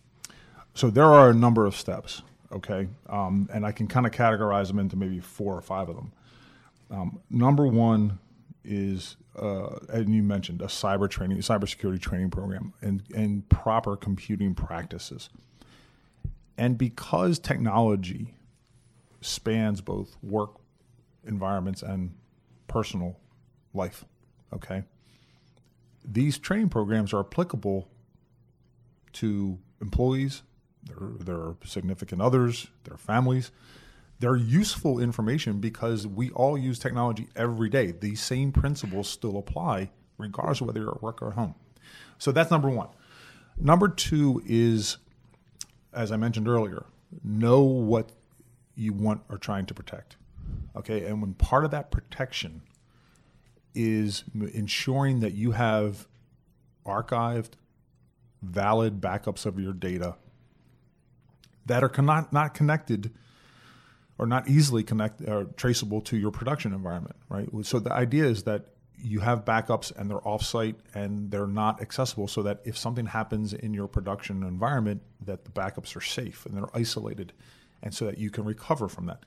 So, 0.75 0.91
there 0.91 1.05
are 1.05 1.31
a 1.31 1.35
number 1.35 1.67
of 1.67 1.77
steps, 1.77 2.23
okay, 2.51 2.89
um, 3.09 3.49
and 3.53 3.65
I 3.65 3.73
can 3.73 3.87
kind 3.87 4.07
of 4.07 4.13
categorize 4.13 4.67
them 4.67 4.79
into 4.79 4.97
maybe 4.97 5.21
four 5.21 5.57
or 5.57 5.63
five 5.63 5.89
of 5.89 5.95
them. 5.97 6.13
Um, 6.91 7.21
number 7.31 7.67
one 7.67 8.19
is 8.65 9.17
uh, 9.41 9.79
and 9.89 10.15
you 10.15 10.23
mentioned 10.23 10.63
a 10.63 10.67
cyber 10.67 11.09
training, 11.09 11.39
cybersecurity 11.39 12.01
training 12.01 12.31
program, 12.31 12.73
and 12.83 13.03
and 13.15 13.49
proper 13.49 13.97
computing 13.97 14.55
practices. 14.55 15.29
And 16.57 16.79
because 16.79 17.39
technology 17.39 18.35
spans 19.21 19.81
both 19.81 20.17
work 20.23 20.57
environments 21.25 21.83
and 21.83 22.15
personal 22.69 23.19
life. 23.73 24.05
Okay. 24.53 24.85
These 26.05 26.39
training 26.39 26.69
programs 26.69 27.13
are 27.13 27.21
applicable 27.21 27.89
to 29.15 29.59
employees, 29.81 30.43
their, 30.85 31.09
their 31.19 31.55
significant 31.65 32.21
others, 32.21 32.69
their 32.85 32.97
families. 32.97 33.51
They're 34.21 34.37
useful 34.37 35.01
information 35.01 35.61
because 35.61 36.07
we 36.07 36.31
all 36.31 36.57
use 36.57 36.79
technology 36.79 37.29
every 37.35 37.69
day. 37.69 37.93
These 37.93 38.23
same 38.23 38.53
principles 38.53 39.09
still 39.09 39.39
apply 39.39 39.91
regardless 40.19 40.61
of 40.61 40.69
whether 40.69 40.81
you're 40.81 40.95
at 40.95 41.03
work 41.03 41.23
or 41.23 41.29
at 41.29 41.35
home. 41.35 41.55
So 42.19 42.33
that's 42.33 42.51
number 42.51 42.69
one. 42.69 42.89
Number 43.57 43.89
two 43.89 44.43
is, 44.47 44.99
as 45.93 46.13
I 46.13 46.17
mentioned 46.17 46.49
earlier, 46.49 46.87
know 47.23 47.61
what 47.61 48.13
you 48.77 48.93
want 48.93 49.23
or 49.29 49.39
trying 49.39 49.67
to 49.67 49.75
protect. 49.75 50.17
Okay, 50.77 51.05
and 51.05 51.21
when 51.21 51.35
part 51.35 51.65
of 51.65 51.71
that 51.71 51.91
protection 51.91 52.63
is 53.75 54.25
ensuring 54.53 55.21
that 55.21 55.35
you 55.35 55.53
have 55.53 56.07
archived, 56.87 57.53
valid 58.43 59.01
backups 59.01 59.47
of 59.47 59.59
your 59.59 59.73
data 59.73 60.17
that 61.67 61.83
are 61.83 62.03
not, 62.03 62.33
not 62.33 62.55
connected 62.55 63.11
or 64.19 64.27
not 64.27 64.49
easily 64.49 64.83
connect 64.83 65.21
or 65.23 65.45
traceable 65.57 66.01
to 66.03 66.17
your 66.17 66.31
production 66.31 66.73
environment, 66.73 67.17
right? 67.29 67.49
So 67.63 67.81
the 67.81 67.93
idea 67.93 68.25
is 68.27 68.45
that 68.45 68.67
you 68.97 69.21
have 69.21 69.45
backups 69.45 69.95
and 69.97 70.11
they're 70.11 70.19
offsite 70.19 70.77
and 70.95 71.31
they're 71.31 71.47
not 71.47 71.83
accessible 71.83 72.29
so 72.29 72.43
that 72.43 72.61
if 72.65 72.79
something 72.79 73.07
happens 73.07 73.53
in 73.53 73.75
your 73.75 73.89
production 73.89 74.43
environment 74.43 75.03
that 75.25 75.45
the 75.45 75.51
backups 75.51 75.97
are 75.97 76.01
safe 76.01 76.47
and 76.47 76.57
they're 76.57 76.75
isolated 76.75 77.33
and 77.83 77.93
so 77.95 78.07
that 78.07 78.19
you 78.19 78.31
can 78.31 78.45
recover 78.45 78.89
from 78.89 79.07
that 79.07 79.25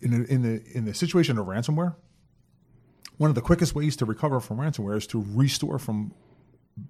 in, 0.00 0.12
a, 0.12 0.32
in 0.32 0.42
the 0.42 0.62
in 0.72 0.84
the 0.84 0.94
situation 0.94 1.38
of 1.38 1.46
ransomware 1.46 1.94
one 3.18 3.30
of 3.30 3.34
the 3.34 3.42
quickest 3.42 3.74
ways 3.74 3.96
to 3.96 4.04
recover 4.04 4.40
from 4.40 4.58
ransomware 4.58 4.96
is 4.96 5.06
to 5.06 5.24
restore 5.28 5.78
from 5.78 6.14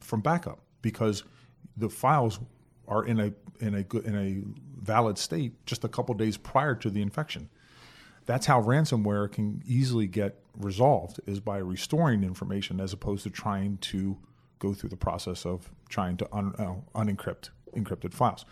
from 0.01 0.21
backup 0.21 0.61
because 0.83 1.25
the 1.77 1.89
files 1.89 2.39
are 2.87 3.05
in 3.05 3.19
a 3.21 3.33
in 3.61 3.75
a 3.75 3.83
good 3.83 4.05
in 4.05 4.17
a 4.17 4.43
valid 4.81 5.19
state 5.19 5.65
just 5.67 5.85
a 5.85 5.89
couple 5.89 6.15
days 6.15 6.37
prior 6.37 6.75
to 6.75 6.91
the 6.91 7.03
infection 7.03 7.49
that's 8.27 8.47
how 8.47 8.63
ransomware 8.63 9.31
can 9.31 9.63
easily 9.67 10.07
get 10.07 10.41
resolved 10.57 11.21
is 11.27 11.41
by 11.41 11.59
restoring 11.59 12.23
information 12.23 12.81
as 12.81 12.93
opposed 12.93 13.25
to 13.25 13.31
trying 13.31 13.79
to 13.79 14.17
go 14.59 14.75
through 14.75 14.91
the 14.91 14.97
process 14.97 15.45
of 15.47 15.71
trying 15.89 16.17
to 16.19 16.29
un, 16.33 16.55
uh, 16.59 16.75
unencrypt 17.01 17.51
encrypted 17.75 18.13
files. 18.13 18.45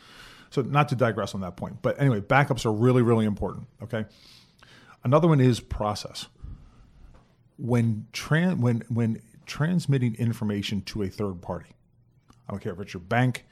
So 0.50 0.62
not 0.62 0.88
to 0.88 0.96
digress 0.96 1.34
on 1.34 1.42
that 1.42 1.56
point, 1.56 1.82
but 1.82 2.00
anyway, 2.00 2.20
backups 2.20 2.64
are 2.64 2.72
really 2.72 3.02
really 3.02 3.26
important. 3.26 3.66
Okay, 3.82 4.06
another 5.04 5.28
one 5.28 5.40
is 5.40 5.60
process. 5.60 6.26
When 7.56 8.06
tran- 8.12 8.60
when 8.60 8.82
when 8.88 9.20
transmitting 9.46 10.14
information 10.16 10.82
to 10.82 11.02
a 11.02 11.08
third 11.08 11.42
party, 11.42 11.70
I 12.48 12.52
don't 12.52 12.60
care 12.60 12.72
if 12.72 12.80
it's 12.80 12.94
your 12.94 13.00
bank, 13.00 13.46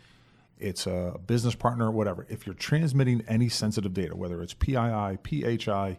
it's 0.58 0.86
a 0.86 1.18
business 1.26 1.54
partner, 1.54 1.90
whatever. 1.90 2.26
If 2.28 2.46
you're 2.46 2.54
transmitting 2.54 3.22
any 3.28 3.48
sensitive 3.48 3.92
data, 3.92 4.16
whether 4.16 4.42
it's 4.42 4.54
PII, 4.54 5.18
PHI, 5.22 5.98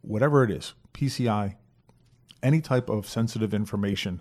whatever 0.00 0.42
it 0.44 0.50
is, 0.50 0.74
PCI, 0.94 1.56
any 2.42 2.60
type 2.60 2.88
of 2.88 3.08
sensitive 3.08 3.52
information, 3.52 4.20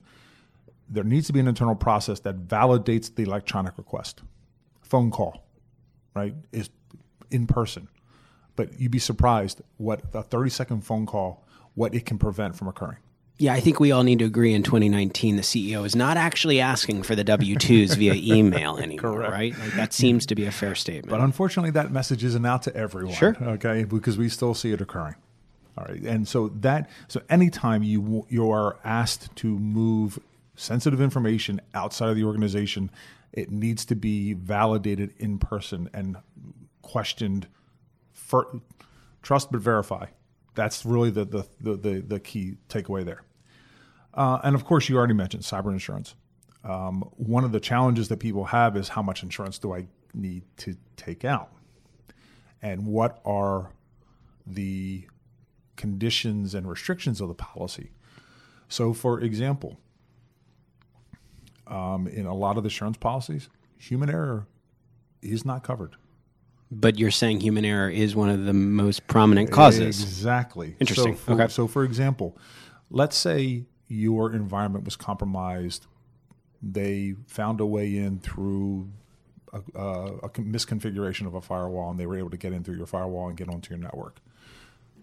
there 0.89 1.03
needs 1.03 1.27
to 1.27 1.33
be 1.33 1.39
an 1.39 1.47
internal 1.47 1.75
process 1.75 2.19
that 2.21 2.47
validates 2.47 3.13
the 3.13 3.23
electronic 3.23 3.77
request. 3.77 4.21
Phone 4.81 5.11
call, 5.11 5.47
right, 6.13 6.35
is 6.51 6.69
in 7.29 7.47
person. 7.47 7.87
But 8.55 8.79
you'd 8.79 8.91
be 8.91 8.99
surprised 8.99 9.61
what 9.77 10.01
a 10.13 10.23
30 10.23 10.49
second 10.49 10.81
phone 10.81 11.05
call, 11.05 11.45
what 11.73 11.93
it 11.95 12.05
can 12.05 12.17
prevent 12.17 12.55
from 12.55 12.67
occurring. 12.67 12.97
Yeah, 13.37 13.53
I 13.53 13.59
think 13.59 13.79
we 13.79 13.91
all 13.91 14.03
need 14.03 14.19
to 14.19 14.25
agree 14.25 14.53
in 14.53 14.61
2019 14.61 15.35
the 15.35 15.41
CEO 15.41 15.83
is 15.83 15.95
not 15.95 16.15
actually 16.15 16.59
asking 16.59 17.01
for 17.01 17.15
the 17.15 17.23
W 17.23 17.55
2s 17.55 17.95
via 17.97 18.13
email 18.15 18.77
anymore, 18.77 19.13
Correct. 19.13 19.31
right? 19.31 19.57
Like 19.57 19.73
that 19.73 19.93
seems 19.93 20.27
to 20.27 20.35
be 20.35 20.45
a 20.45 20.51
fair 20.51 20.75
statement. 20.75 21.09
But 21.09 21.21
unfortunately, 21.21 21.71
that 21.71 21.91
message 21.91 22.23
isn't 22.23 22.45
out 22.45 22.61
to 22.63 22.75
everyone. 22.75 23.15
Sure. 23.15 23.35
Okay, 23.41 23.83
because 23.83 24.15
we 24.15 24.29
still 24.29 24.53
see 24.53 24.73
it 24.73 24.81
occurring. 24.81 25.15
All 25.75 25.85
right, 25.85 26.01
and 26.03 26.27
so 26.27 26.49
that 26.49 26.87
so 27.07 27.21
anytime 27.29 27.81
you 27.81 28.27
you 28.29 28.51
are 28.51 28.77
asked 28.83 29.35
to 29.37 29.47
move 29.57 30.19
sensitive 30.55 31.01
information 31.01 31.61
outside 31.73 32.09
of 32.09 32.15
the 32.17 32.25
organization, 32.25 32.91
it 33.33 33.49
needs 33.49 33.85
to 33.85 33.95
be 33.95 34.33
validated 34.33 35.15
in 35.17 35.39
person 35.39 35.89
and 35.93 36.17
questioned. 36.83 37.47
For, 38.31 38.61
trust 39.21 39.51
but 39.51 39.61
verify. 39.61 40.05
That's 40.55 40.85
really 40.85 41.09
the 41.09 41.25
the 41.25 41.47
the, 41.75 41.99
the, 41.99 42.19
key 42.19 42.55
takeaway 42.69 43.05
there. 43.05 43.23
Uh, 44.13 44.39
and 44.43 44.55
of 44.55 44.65
course, 44.65 44.89
you 44.89 44.97
already 44.97 45.13
mentioned 45.13 45.43
cyber 45.43 45.71
insurance. 45.71 46.15
Um, 46.63 47.01
one 47.17 47.43
of 47.43 47.51
the 47.51 47.59
challenges 47.59 48.07
that 48.07 48.17
people 48.17 48.45
have 48.45 48.77
is 48.77 48.89
how 48.89 49.01
much 49.01 49.21
insurance 49.23 49.59
do 49.59 49.73
I 49.73 49.87
need 50.13 50.43
to 50.57 50.75
take 50.95 51.25
out? 51.25 51.51
And 52.61 52.85
what 52.85 53.19
are 53.25 53.71
the 54.45 55.07
conditions 55.75 56.53
and 56.53 56.69
restrictions 56.69 57.19
of 57.19 57.27
the 57.27 57.33
policy? 57.33 57.91
So, 58.69 58.93
for 58.93 59.19
example, 59.19 59.77
um, 61.67 62.07
in 62.07 62.25
a 62.25 62.35
lot 62.35 62.57
of 62.57 62.63
the 62.63 62.67
insurance 62.67 62.97
policies, 62.97 63.49
human 63.77 64.09
error 64.09 64.47
is 65.21 65.43
not 65.43 65.63
covered. 65.63 65.95
But 66.71 66.97
you're 66.97 67.11
saying 67.11 67.41
human 67.41 67.65
error 67.65 67.89
is 67.89 68.15
one 68.15 68.29
of 68.29 68.45
the 68.45 68.53
most 68.53 69.05
prominent 69.07 69.51
causes. 69.51 70.01
Exactly. 70.01 70.77
Interesting. 70.79 71.15
So 71.15 71.19
for, 71.19 71.33
okay. 71.33 71.47
So, 71.49 71.67
for 71.67 71.83
example, 71.83 72.37
let's 72.89 73.17
say 73.17 73.65
your 73.89 74.31
environment 74.33 74.85
was 74.85 74.95
compromised. 74.95 75.85
They 76.61 77.15
found 77.27 77.59
a 77.59 77.65
way 77.65 77.97
in 77.97 78.19
through 78.19 78.89
a, 79.51 79.57
a, 79.77 80.29
misconfiguration 80.29 81.27
of 81.27 81.33
a 81.33 81.41
firewall, 81.41 81.91
and 81.91 81.99
they 81.99 82.05
were 82.05 82.17
able 82.17 82.29
to 82.29 82.37
get 82.37 82.53
in 82.53 82.63
through 82.63 82.77
your 82.77 82.85
firewall 82.85 83.27
and 83.27 83.37
get 83.37 83.49
onto 83.49 83.71
your 83.71 83.79
network. 83.79 84.21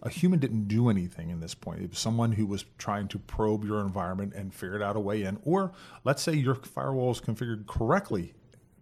A 0.03 0.09
human 0.09 0.39
didn't 0.39 0.69
do 0.69 0.89
anything 0.89 1.29
in 1.31 1.41
this 1.41 1.55
point. 1.55 1.83
It 1.83 1.91
was 1.91 1.99
someone 1.99 2.33
who 2.33 2.47
was 2.47 2.65
trying 2.79 3.09
to 3.09 3.19
probe 3.19 3.65
your 3.65 3.81
environment 3.81 4.33
and 4.35 4.55
figured 4.55 4.81
out 4.81 4.97
a 4.97 5.01
way 5.01 5.25
in. 5.25 5.39
Or 5.45 5.73
let's 6.05 6.23
say 6.23 6.35
your 6.35 6.55
firewall 6.55 7.11
is 7.11 7.21
configured 7.21 7.67
correctly, 7.67 8.33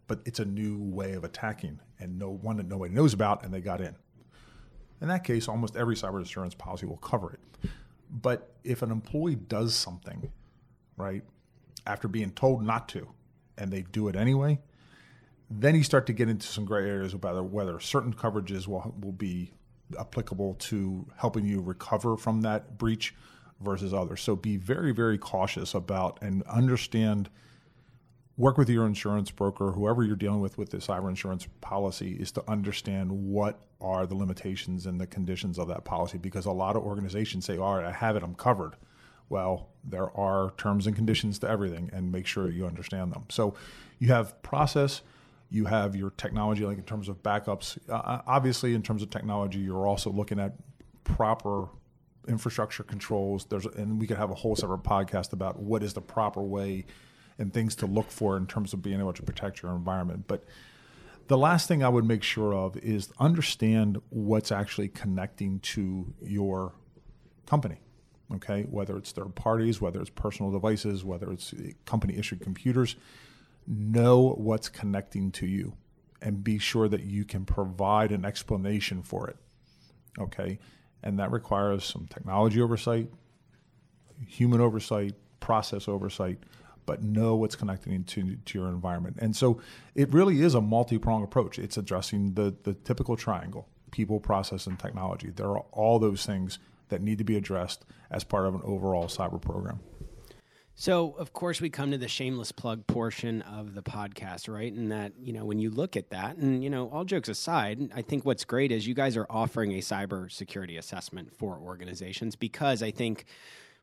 but 0.07 0.21
it's 0.25 0.41
a 0.41 0.45
new 0.45 0.79
way 0.79 1.13
of 1.15 1.25
attacking, 1.25 1.81
and 1.99 2.19
no 2.19 2.31
one 2.31 2.57
that 2.57 2.67
nobody 2.67 2.95
knows 2.95 3.13
about, 3.13 3.45
and 3.45 3.53
they 3.53 3.61
got 3.61 3.81
in. 3.81 3.95
In 5.01 5.09
that 5.09 5.25
case, 5.25 5.49
almost 5.49 5.77
every 5.77 5.95
cyber 5.95 6.19
insurance 6.19 6.55
policy 6.55 6.87
will 6.87 6.97
cover 6.99 7.33
it. 7.33 7.71
But 8.11 8.55
if 8.65 8.83
an 8.83 8.91
employee 8.91 9.35
does 9.35 9.75
something, 9.75 10.31
right, 10.97 11.23
after 11.87 12.09
being 12.09 12.31
told 12.31 12.63
not 12.63 12.89
to, 12.91 13.09
and 13.59 13.71
they 13.71 13.83
do 13.83 14.09
it 14.09 14.17
anyway, 14.17 14.61
then 15.51 15.75
you 15.75 15.83
start 15.83 16.07
to 16.07 16.13
get 16.13 16.29
into 16.29 16.47
some 16.47 16.65
gray 16.65 16.89
areas 16.89 17.15
about 17.15 17.45
whether 17.47 17.79
certain 17.81 18.15
coverages 18.15 18.67
will, 18.67 18.95
will 19.01 19.13
be 19.13 19.53
applicable 19.99 20.55
to 20.55 21.07
helping 21.17 21.47
you 21.47 21.61
recover 21.61 22.17
from 22.17 22.41
that 22.43 22.79
breach 22.79 23.15
versus 23.61 23.93
others. 23.93 24.21
So 24.21 24.37
be 24.37 24.57
very, 24.57 24.93
very 24.93 25.19
cautious 25.19 25.75
about 25.75 26.19
and 26.23 26.43
understand– 26.45 27.29
work 28.39 28.59
with 28.59 28.69
your 28.69 28.87
insurance 28.87 29.31
broker, 29.31 29.73
whoever 29.73 30.03
you're 30.03 30.17
dealing 30.17 30.41
with 30.41 30.59
with 30.59 30.71
the 30.71 30.79
cyber 30.79 31.09
insurance 31.09 31.47
policy, 31.61 32.13
is 32.13 32.31
to 32.33 32.45
understand 32.49 33.11
what 33.11 33.61
are 33.81 34.07
the 34.07 34.15
limitations 34.15 34.87
and 34.87 35.01
the 35.01 35.07
conditions 35.07 35.59
of 35.59 35.69
that 35.69 35.85
policy. 35.85 36.19
Because 36.19 36.47
a 36.47 36.53
lot 36.53 36.77
of 36.77 36.83
organizations 36.83 37.45
say, 37.45 37.57
"All 37.57 37.77
right, 37.77 37.85
I 37.85 37.93
have 37.93 38.17
it, 38.17 38.23
I'm 38.23 38.35
covered." 38.35 38.77
Well, 39.29 39.69
there 39.83 40.17
are 40.17 40.53
terms 40.57 40.87
and 40.87 40.95
conditions 40.95 41.39
to 41.41 41.49
everything, 41.49 41.91
and 41.93 42.13
make 42.13 42.27
sure 42.27 42.51
you 42.51 42.67
understand 42.67 43.13
them. 43.13 43.25
So, 43.29 43.55
you 43.99 44.09
have 44.09 44.41
process, 44.43 45.03
you 45.51 45.65
have 45.67 45.97
your 45.97 46.11
technology, 46.11 46.65
like 46.65 46.79
in 46.79 46.85
terms 46.85 47.09
of 47.09 47.23
backups. 47.23 47.79
Uh, 47.89 47.95
uh 47.95 48.23
obviously, 48.27 48.75
in 48.75 48.83
terms 48.83 49.03
of 49.03 49.11
technology, 49.11 49.59
you're 49.59 49.87
also 49.87 50.11
looking 50.11 50.39
at 50.39 50.55
proper 51.05 51.69
infrastructure 52.29 52.83
controls. 52.83 53.47
There's, 53.47 53.67
and 53.67 54.01
we 54.01 54.07
could 54.07 54.17
have 54.17 54.31
a 54.31 54.35
whole 54.35 54.57
separate 54.57 54.83
podcast 54.83 55.33
about 55.33 55.59
what 55.59 55.83
is 55.83 55.95
the 55.95 56.01
proper 56.01 56.43
way 56.43 56.85
and 57.39 57.53
things 57.53 57.75
to 57.77 57.87
look 57.87 58.11
for 58.11 58.37
in 58.37 58.47
terms 58.47 58.73
of 58.73 58.83
being 58.83 58.99
able 58.99 59.13
to 59.13 59.23
protect 59.23 59.63
your 59.63 59.73
environment. 59.73 60.25
But 60.27 60.45
the 61.29 61.37
last 61.37 61.69
thing 61.69 61.83
I 61.83 61.89
would 61.89 62.05
make 62.05 62.23
sure 62.23 62.55
of 62.55 62.77
is 62.79 63.13
understand 63.19 64.01
what's 64.11 64.53
actually 64.53 64.89
connecting 64.89 65.61
to 65.61 66.15
your 66.23 66.73
company. 67.47 67.79
Okay, 68.35 68.63
whether 68.65 68.97
it's 68.97 69.13
third 69.13 69.37
parties, 69.37 69.81
whether 69.81 70.01
it's 70.01 70.11
personal 70.11 70.51
devices, 70.51 71.05
whether 71.05 71.31
it's 71.31 71.55
company 71.85 72.17
issued 72.19 72.41
computers, 72.41 72.97
know 73.69 74.35
what's 74.37 74.69
connecting 74.69 75.31
to 75.33 75.47
you 75.47 75.75
and 76.21 76.43
be 76.43 76.59
sure 76.59 76.89
that 76.89 77.05
you 77.05 77.25
can 77.25 77.45
provide 77.45 78.11
an 78.11 78.25
explanation 78.25 79.03
for 79.03 79.29
it. 79.29 79.37
Okay, 80.19 80.59
and 81.03 81.19
that 81.21 81.31
requires 81.31 81.85
some 81.85 82.09
technology 82.09 82.61
oversight, 82.61 83.11
human 84.27 84.61
oversight, 84.61 85.15
process 85.39 85.87
oversight, 85.87 86.39
but 86.87 87.03
know 87.03 87.37
what's 87.37 87.57
connecting 87.57 88.05
to, 88.05 88.37
to 88.37 88.59
your 88.59 88.69
environment. 88.69 89.17
And 89.21 89.37
so 89.37 89.61
it 89.95 90.13
really 90.13 90.41
is 90.41 90.55
a 90.55 90.61
multi 90.61 90.99
pronged 90.99 91.25
approach. 91.25 91.59
It's 91.59 91.77
addressing 91.77 92.35
the, 92.35 92.55
the 92.63 92.75
typical 92.75 93.17
triangle 93.17 93.69
people, 93.91 94.21
process, 94.21 94.67
and 94.67 94.79
technology. 94.79 95.31
There 95.31 95.47
are 95.47 95.65
all 95.73 95.99
those 95.99 96.27
things 96.27 96.59
that 96.89 97.01
need 97.01 97.19
to 97.19 97.25
be 97.25 97.37
addressed 97.37 97.85
as 98.11 98.25
part 98.25 98.47
of 98.47 98.55
an 98.55 98.61
overall 98.65 99.07
cyber 99.07 99.41
program. 99.41 99.81
So, 100.79 101.13
of 101.13 101.33
course, 101.33 101.63
we 101.63 101.71
come 101.71 101.91
to 101.93 101.97
the 101.97 102.07
shameless 102.07 102.53
plug 102.53 102.87
portion 102.87 103.41
of 103.41 103.75
the 103.75 103.83
podcast, 103.83 104.53
right? 104.53 104.71
And 104.71 104.93
that, 104.93 105.13
you 105.19 105.33
know, 105.33 105.47
when 105.47 105.59
you 105.59 105.71
look 105.71 105.97
at 105.97 106.11
that, 106.11 106.37
and, 106.37 106.63
you 106.63 106.69
know, 106.69 106.91
all 106.91 107.07
jokes 107.07 107.31
aside, 107.31 107.91
I 107.95 108.03
think 108.03 108.27
what's 108.27 108.45
great 108.45 108.71
is 108.71 108.87
you 108.87 108.93
guys 108.93 109.17
are 109.17 109.27
offering 109.31 109.73
a 109.73 109.79
cybersecurity 109.79 110.77
assessment 110.77 111.35
for 111.35 111.57
organizations 111.57 112.37
because 112.37 112.83
I 112.83 112.91
think 112.91 113.25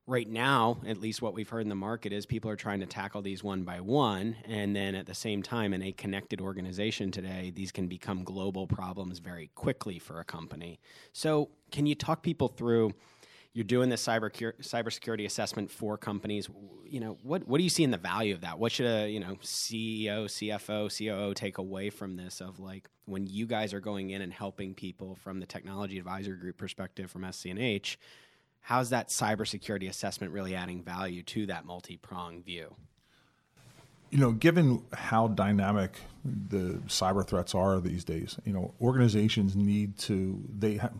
right 0.06 0.28
now, 0.28 0.78
at 0.86 1.00
least 1.00 1.22
what 1.22 1.34
we've 1.34 1.48
heard 1.48 1.62
in 1.62 1.70
the 1.70 1.76
market 1.76 2.12
is 2.12 2.26
people 2.26 2.50
are 2.52 2.56
trying 2.56 2.82
to 2.82 2.86
tackle 2.86 3.22
these 3.22 3.44
one 3.44 3.64
by 3.64 3.80
one. 3.80 4.36
And 4.46 4.76
then 4.76 4.96
at 4.96 5.06
the 5.06 5.14
same 5.14 5.42
time, 5.42 5.74
in 5.74 5.82
a 5.82 5.92
connected 5.92 6.42
organization 6.42 7.12
today, 7.12 7.52
these 7.56 7.72
can 7.72 7.88
become 7.88 8.24
global 8.24 8.68
problems 8.68 9.20
very 9.20 9.50
quickly 9.56 10.00
for 10.00 10.20
a 10.20 10.26
company. 10.26 10.80
So, 11.14 11.50
can 11.72 11.86
you 11.86 11.96
talk 11.96 12.22
people 12.22 12.50
through? 12.50 12.94
You're 13.56 13.64
doing 13.64 13.90
this 13.90 14.04
cyber 14.04 14.32
cybersecurity 14.62 15.26
assessment 15.26 15.70
for 15.70 15.96
companies. 15.96 16.50
You 16.88 17.00
know, 17.00 17.18
what 17.22 17.48
what 17.48 17.60
do 17.60 17.64
you 17.64 17.70
see 17.70 17.84
in 17.84 17.92
the 17.92 18.00
value 18.00 18.34
of 18.34 18.42
that? 18.42 18.58
What 18.58 18.72
should 18.72 18.88
a 18.88 19.08
you 19.08 19.20
know 19.20 19.36
CEO, 19.44 20.26
CFO, 20.26 20.90
COO 20.90 21.36
take 21.36 21.60
away 21.60 21.92
from 21.92 22.16
this? 22.16 22.42
Of 22.42 22.60
like 22.60 22.90
when 23.06 23.28
you 23.28 23.46
guys 23.46 23.72
are 23.76 23.80
going 23.80 24.10
in 24.10 24.24
and 24.24 24.34
helping 24.34 24.74
people 24.74 25.16
from 25.16 25.40
the 25.40 25.46
technology 25.46 26.00
advisor 26.00 26.34
group 26.34 26.58
perspective 26.58 27.12
from 27.12 27.32
SC&H, 27.32 28.00
how's 28.64 28.90
that 28.90 29.10
cybersecurity 29.10 29.90
assessment 29.90 30.32
really 30.32 30.56
adding 30.56 30.82
value 30.82 31.22
to 31.22 31.46
that 31.46 31.66
multi-pronged 31.66 32.46
view? 32.46 32.74
You 34.10 34.20
know, 34.20 34.32
given 34.32 34.84
how 34.94 35.28
dynamic 35.28 36.00
the 36.24 36.80
cyber 36.88 37.28
threats 37.28 37.54
are 37.54 37.80
these 37.82 38.04
days, 38.04 38.38
you 38.46 38.54
know, 38.54 38.74
organizations 38.82 39.56
need 39.56 39.98
to 40.00 40.42
they 40.58 40.76
have 40.76 40.94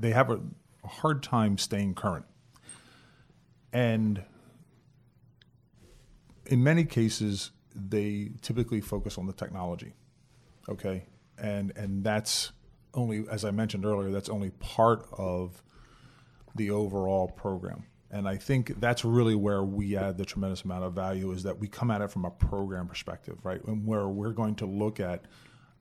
they 0.00 0.10
have 0.10 0.30
a 0.30 0.40
hard 0.84 1.22
time 1.22 1.58
staying 1.58 1.94
current. 1.94 2.26
And 3.72 4.22
in 6.46 6.62
many 6.62 6.84
cases, 6.84 7.50
they 7.74 8.32
typically 8.42 8.80
focus 8.80 9.18
on 9.18 9.26
the 9.26 9.32
technology. 9.32 9.94
Okay. 10.68 11.06
And 11.38 11.72
and 11.74 12.04
that's 12.04 12.52
only 12.94 13.24
as 13.30 13.44
I 13.44 13.50
mentioned 13.50 13.86
earlier, 13.86 14.10
that's 14.10 14.28
only 14.28 14.50
part 14.50 15.08
of 15.12 15.62
the 16.54 16.70
overall 16.70 17.28
program. 17.28 17.84
And 18.10 18.28
I 18.28 18.36
think 18.36 18.78
that's 18.78 19.04
really 19.04 19.34
where 19.34 19.62
we 19.62 19.96
add 19.96 20.18
the 20.18 20.24
tremendous 20.26 20.62
amount 20.62 20.84
of 20.84 20.92
value 20.92 21.32
is 21.32 21.44
that 21.44 21.58
we 21.58 21.66
come 21.66 21.90
at 21.90 22.02
it 22.02 22.10
from 22.10 22.26
a 22.26 22.30
program 22.30 22.86
perspective, 22.86 23.38
right? 23.42 23.64
And 23.64 23.86
where 23.86 24.06
we're 24.06 24.32
going 24.32 24.54
to 24.56 24.66
look 24.66 25.00
at 25.00 25.24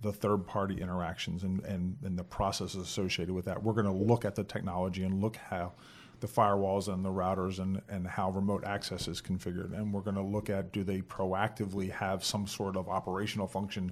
the 0.01 0.13
third 0.13 0.48
party 0.48 0.82
interactions 0.82 1.44
and, 1.44 1.63
and, 1.66 1.98
and 2.04 2.18
the 2.18 2.24
processes 2.24 2.82
associated 2.82 3.34
with 3.34 3.46
that. 3.46 3.62
We're 3.62 3.74
going 3.74 3.86
to 3.86 3.92
look 3.92 4.25
at 4.25 4.36
the 4.36 4.44
technology 4.44 5.04
and 5.04 5.22
look 5.22 5.36
how 5.36 5.74
the 6.22 6.28
firewalls 6.28 6.88
and 6.92 7.04
the 7.04 7.10
routers 7.10 7.60
and, 7.60 7.82
and 7.90 8.08
how 8.08 8.32
remote 8.32 8.63
access 8.63 9.08
is 9.08 9.22
configured. 9.22 9.74
And 9.74 9.94
we're 9.94 10.01
going 10.01 10.16
to 10.16 10.22
look 10.22 10.50
at 10.50 10.72
do 10.72 10.84
they 10.84 11.01
proactively 11.01 11.92
have 11.92 12.24
some 12.24 12.48
sort 12.48 12.78
of 12.78 12.88
operational 12.90 13.48
function 13.48 13.92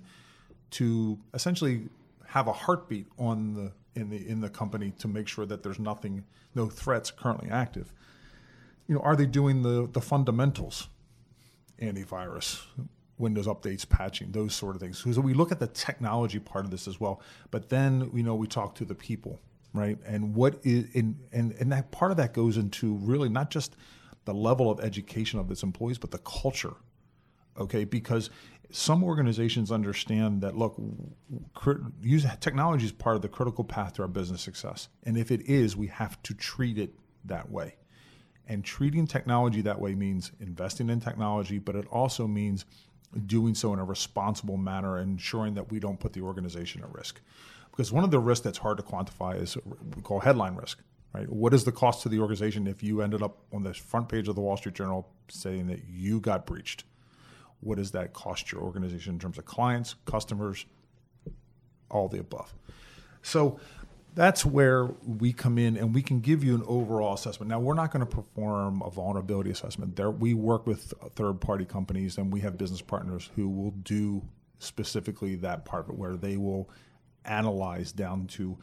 to 0.72 1.20
essentially 1.34 1.90
have 2.28 2.48
a 2.48 2.54
heartbeat 2.54 3.08
on 3.18 3.54
the 3.54 3.72
in 3.96 4.10
the 4.10 4.28
in 4.28 4.42
the 4.42 4.50
company 4.50 4.92
to 5.00 5.08
make 5.08 5.28
sure 5.28 5.46
that 5.46 5.64
there's 5.64 5.80
nothing, 5.80 6.26
no 6.56 6.68
threats 6.68 7.12
currently 7.12 7.50
active. 7.50 7.94
You 8.88 8.96
know, 8.96 9.02
are 9.02 9.16
they 9.16 9.26
doing 9.26 9.64
the 9.64 9.88
the 9.92 10.02
fundamentals, 10.02 10.88
antivirus, 11.82 12.62
Windows 13.18 13.48
updates, 13.48 13.88
patching, 13.88 14.32
those 14.32 14.56
sort 14.56 14.76
of 14.76 14.82
things? 14.82 15.00
So 15.00 15.22
we 15.22 15.34
look 15.34 15.52
at 15.52 15.60
the 15.60 15.68
technology 15.68 16.40
part 16.40 16.66
of 16.66 16.72
this 16.72 16.88
as 16.88 17.00
well, 17.00 17.22
but 17.52 17.70
then 17.70 18.10
you 18.14 18.24
know 18.24 18.36
we 18.36 18.48
talk 18.48 18.76
to 18.76 18.86
the 18.86 18.96
people, 18.96 19.40
right? 19.74 19.98
And 20.06 20.36
what 20.36 20.60
is 20.64 20.88
and 20.96 21.16
and 21.32 21.54
and 21.60 21.72
that 21.72 21.92
part 21.92 22.12
of 22.12 22.18
that 22.18 22.34
goes 22.34 22.58
into 22.58 22.96
really 22.96 23.30
not 23.30 23.50
just 23.50 23.76
the 24.26 24.34
level 24.34 24.70
of 24.70 24.80
education 24.80 25.40
of 25.40 25.50
its 25.52 25.64
employees, 25.64 25.98
but 25.98 26.12
the 26.12 26.20
culture. 26.20 26.76
Okay, 27.58 27.84
because 27.84 28.30
some 28.72 29.04
organizations 29.04 29.72
understand 29.72 30.42
that 30.42 30.56
look 30.56 30.76
use 32.02 32.26
technology 32.40 32.86
is 32.86 32.92
part 32.92 33.16
of 33.16 33.22
the 33.22 33.28
critical 33.28 33.64
path 33.64 33.94
to 33.94 34.04
our 34.04 34.08
business 34.08 34.42
success. 34.42 34.90
And 35.04 35.18
if 35.18 35.32
it 35.32 35.42
is 35.42 35.76
we 35.76 35.88
have 35.88 36.22
to 36.24 36.34
treat 36.34 36.78
it 36.78 36.94
that 37.26 37.50
way. 37.52 37.76
And 38.48 38.64
treating 38.64 39.06
technology 39.06 39.62
that 39.62 39.80
way 39.80 39.96
means 39.96 40.32
investing 40.40 40.90
in 40.90 41.00
technology 41.00 41.58
but 41.58 41.76
it 41.76 41.88
also 41.88 42.28
means 42.28 42.66
doing 43.26 43.56
so 43.56 43.74
in 43.74 43.80
a 43.80 43.84
responsible 43.84 44.58
manner 44.58 45.00
ensuring 45.00 45.56
that 45.56 45.72
we 45.72 45.80
don't 45.80 46.00
put 46.00 46.14
the 46.14 46.22
organization 46.22 46.84
at 46.84 46.94
risk. 46.94 47.22
Because 47.72 47.92
one 47.92 48.04
of 48.04 48.12
the 48.12 48.20
risks 48.20 48.44
that's 48.44 48.60
hard 48.60 48.78
to 48.78 48.84
quantify 48.84 49.42
is 49.42 49.58
we 49.96 50.02
call 50.04 50.20
headline 50.20 50.56
risk 50.56 50.80
right? 51.12 51.28
What 51.28 51.56
is 51.56 51.64
the 51.64 51.72
cost 51.72 52.04
to 52.04 52.10
the 52.10 52.20
organization 52.20 52.68
if 52.68 52.84
you 52.84 53.02
ended 53.02 53.24
up 53.24 53.40
on 53.52 53.64
the 53.64 53.74
front 53.74 54.10
page 54.10 54.28
of 54.28 54.36
the 54.36 54.42
wall 54.42 54.58
street 54.58 54.76
journal 54.76 55.10
saying 55.28 55.66
that 55.68 55.86
you 55.90 56.20
got 56.20 56.46
breached 56.46 56.84
what 57.62 57.78
does 57.78 57.92
that 57.92 58.14
cost 58.14 58.52
your 58.52 58.62
organization 58.62 59.14
in 59.14 59.20
terms 59.20 59.38
of 59.38 59.46
clients, 59.46 59.96
customers, 60.06 60.66
all 61.90 62.08
the 62.08 62.20
above? 62.20 62.54
So 63.22 63.60
that's 64.16 64.46
where 64.46 64.86
we 65.06 65.34
come 65.34 65.58
in 65.58 65.78
and 65.78 65.94
we 65.94 66.02
can 66.02 66.20
give 66.20 66.44
you 66.44 66.56
an 66.56 66.64
overall 66.66 67.14
assessment. 67.14 67.50
Now, 67.50 67.60
we're 67.60 67.74
not 67.74 67.92
going 67.92 68.06
to 68.06 68.06
perform 68.06 68.82
a 68.82 68.90
vulnerability 68.90 69.52
assessment. 69.52 69.96
There, 69.96 70.12
we 70.12 70.34
work 70.34 70.66
with 70.66 70.94
third 71.16 71.42
party 71.42 71.66
companies 71.66 72.18
and 72.18 72.32
we 72.32 72.40
have 72.42 72.58
business 72.58 72.82
partners 72.82 73.30
who 73.36 73.50
will 73.50 73.72
do 73.72 74.22
specifically 74.60 75.36
that 75.36 75.66
part 75.66 75.86
of 75.86 75.92
it, 75.92 75.98
where 75.98 76.16
they 76.16 76.38
will 76.38 76.70
analyze 77.26 77.92
down 77.92 78.28
to 78.28 78.58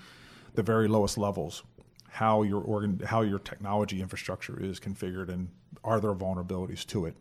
the 0.55 0.63
very 0.63 0.89
lowest 0.89 1.19
levels 1.19 1.63
how 2.09 2.43
your 2.43 2.63
organ, 2.63 3.01
how 3.05 3.21
your 3.21 3.39
technology 3.39 4.01
infrastructure 4.01 4.59
is 4.59 4.81
configured 4.81 5.29
and 5.29 5.49
are 5.85 6.01
there 6.01 6.15
vulnerabilities 6.15 6.87
to 6.87 7.05
it 7.05 7.15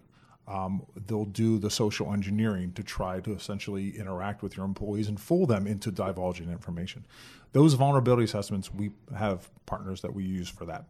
um, 0.47 0.86
they'll 1.08 1.25
do 1.25 1.58
the 1.58 1.69
social 1.69 2.13
engineering 2.13 2.71
to 2.73 2.84
try 2.84 3.19
to 3.21 3.34
essentially 3.34 3.97
interact 3.97 4.43
with 4.43 4.55
your 4.55 4.65
employees 4.65 5.08
and 5.08 5.19
fool 5.19 5.45
them 5.45 5.65
into 5.65 5.91
divulging 5.91 6.51
information. 6.51 7.05
Those 7.51 7.73
vulnerability 7.73 8.25
assessments, 8.25 8.71
we 8.73 8.91
have 9.15 9.49
partners 9.65 10.01
that 10.01 10.13
we 10.13 10.23
use 10.23 10.49
for 10.49 10.65
that. 10.65 10.86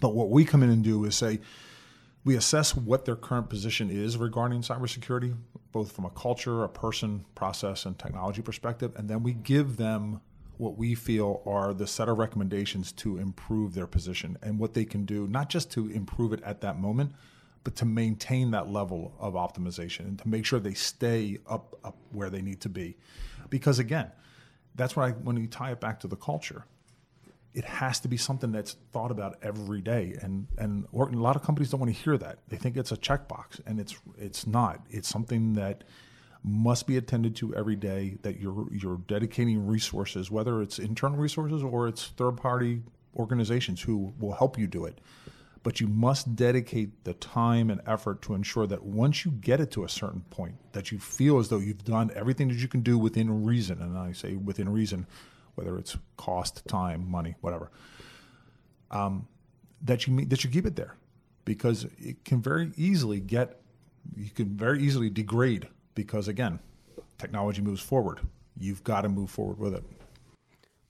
But 0.00 0.14
what 0.14 0.30
we 0.30 0.44
come 0.44 0.62
in 0.62 0.70
and 0.70 0.82
do 0.82 1.04
is 1.04 1.16
say, 1.16 1.40
we 2.24 2.36
assess 2.36 2.74
what 2.74 3.04
their 3.04 3.14
current 3.14 3.48
position 3.48 3.88
is 3.88 4.16
regarding 4.16 4.62
cybersecurity, 4.62 5.36
both 5.70 5.92
from 5.92 6.06
a 6.06 6.10
culture, 6.10 6.64
a 6.64 6.68
person, 6.68 7.24
process, 7.34 7.86
and 7.86 7.96
technology 7.98 8.42
perspective, 8.42 8.92
and 8.96 9.08
then 9.08 9.22
we 9.22 9.32
give 9.32 9.76
them 9.76 10.20
what 10.56 10.76
we 10.76 10.94
feel 10.94 11.42
are 11.46 11.74
the 11.74 11.86
set 11.86 12.08
of 12.08 12.18
recommendations 12.18 12.90
to 12.90 13.18
improve 13.18 13.74
their 13.74 13.86
position 13.86 14.38
and 14.42 14.58
what 14.58 14.74
they 14.74 14.84
can 14.84 15.04
do, 15.04 15.26
not 15.28 15.48
just 15.48 15.70
to 15.70 15.88
improve 15.90 16.32
it 16.32 16.42
at 16.42 16.62
that 16.62 16.78
moment, 16.78 17.12
but 17.66 17.74
to 17.74 17.84
maintain 17.84 18.52
that 18.52 18.70
level 18.70 19.12
of 19.18 19.34
optimization 19.34 20.04
and 20.04 20.20
to 20.20 20.28
make 20.28 20.46
sure 20.46 20.60
they 20.60 20.72
stay 20.72 21.36
up, 21.48 21.76
up 21.82 21.96
where 22.12 22.30
they 22.30 22.40
need 22.40 22.60
to 22.60 22.68
be. 22.68 22.96
Because 23.50 23.80
again, 23.80 24.12
that's 24.76 24.94
why 24.94 25.10
when 25.10 25.36
you 25.36 25.48
tie 25.48 25.72
it 25.72 25.80
back 25.80 25.98
to 25.98 26.06
the 26.06 26.14
culture, 26.14 26.64
it 27.54 27.64
has 27.64 27.98
to 27.98 28.06
be 28.06 28.16
something 28.16 28.52
that's 28.52 28.76
thought 28.92 29.10
about 29.10 29.38
every 29.42 29.80
day. 29.80 30.16
And 30.22 30.46
and 30.56 30.86
a 30.94 30.96
lot 30.96 31.34
of 31.34 31.42
companies 31.42 31.70
don't 31.72 31.80
want 31.80 31.92
to 31.92 32.00
hear 32.00 32.16
that. 32.16 32.38
They 32.46 32.56
think 32.56 32.76
it's 32.76 32.92
a 32.92 32.96
checkbox, 32.96 33.60
and 33.66 33.80
it's 33.80 33.96
it's 34.16 34.46
not. 34.46 34.86
It's 34.88 35.08
something 35.08 35.54
that 35.54 35.82
must 36.44 36.86
be 36.86 36.96
attended 36.96 37.34
to 37.36 37.52
every 37.56 37.74
day. 37.74 38.18
That 38.22 38.38
you're 38.38 38.68
you're 38.70 38.98
dedicating 39.08 39.66
resources, 39.66 40.30
whether 40.30 40.62
it's 40.62 40.78
internal 40.78 41.18
resources 41.18 41.64
or 41.64 41.88
it's 41.88 42.10
third 42.10 42.36
party 42.36 42.82
organizations 43.16 43.82
who 43.82 44.14
will 44.20 44.34
help 44.34 44.56
you 44.56 44.68
do 44.68 44.84
it 44.84 45.00
but 45.66 45.80
you 45.80 45.88
must 45.88 46.36
dedicate 46.36 47.02
the 47.02 47.14
time 47.14 47.70
and 47.70 47.80
effort 47.86 48.22
to 48.22 48.34
ensure 48.34 48.68
that 48.68 48.84
once 48.84 49.24
you 49.24 49.32
get 49.32 49.60
it 49.60 49.72
to 49.72 49.82
a 49.82 49.88
certain 49.88 50.20
point 50.30 50.54
that 50.72 50.92
you 50.92 50.98
feel 50.98 51.38
as 51.38 51.48
though 51.48 51.58
you've 51.58 51.84
done 51.84 52.08
everything 52.14 52.46
that 52.46 52.58
you 52.58 52.68
can 52.68 52.82
do 52.82 52.96
within 52.96 53.44
reason 53.44 53.82
and 53.82 53.98
i 53.98 54.12
say 54.12 54.34
within 54.36 54.68
reason 54.68 55.04
whether 55.56 55.76
it's 55.76 55.96
cost 56.16 56.64
time 56.68 57.10
money 57.10 57.34
whatever 57.40 57.70
um, 58.90 59.26
that 59.82 60.06
you 60.06 60.24
that 60.26 60.44
you 60.44 60.50
keep 60.50 60.66
it 60.66 60.76
there. 60.76 60.96
Because 61.44 61.86
it 61.98 62.24
can 62.24 62.42
very 62.42 62.72
easily 62.76 63.20
get 63.20 63.60
you 64.16 64.30
can 64.30 64.56
very 64.56 64.82
easily 64.82 65.10
degrade 65.10 65.68
because 65.94 66.28
again 66.28 66.58
technology 67.18 67.62
moves 67.62 67.80
forward. 67.80 68.20
You've 68.58 68.82
got 68.84 69.02
to 69.02 69.08
move 69.08 69.30
forward 69.30 69.58
with 69.58 69.74
it. 69.74 69.84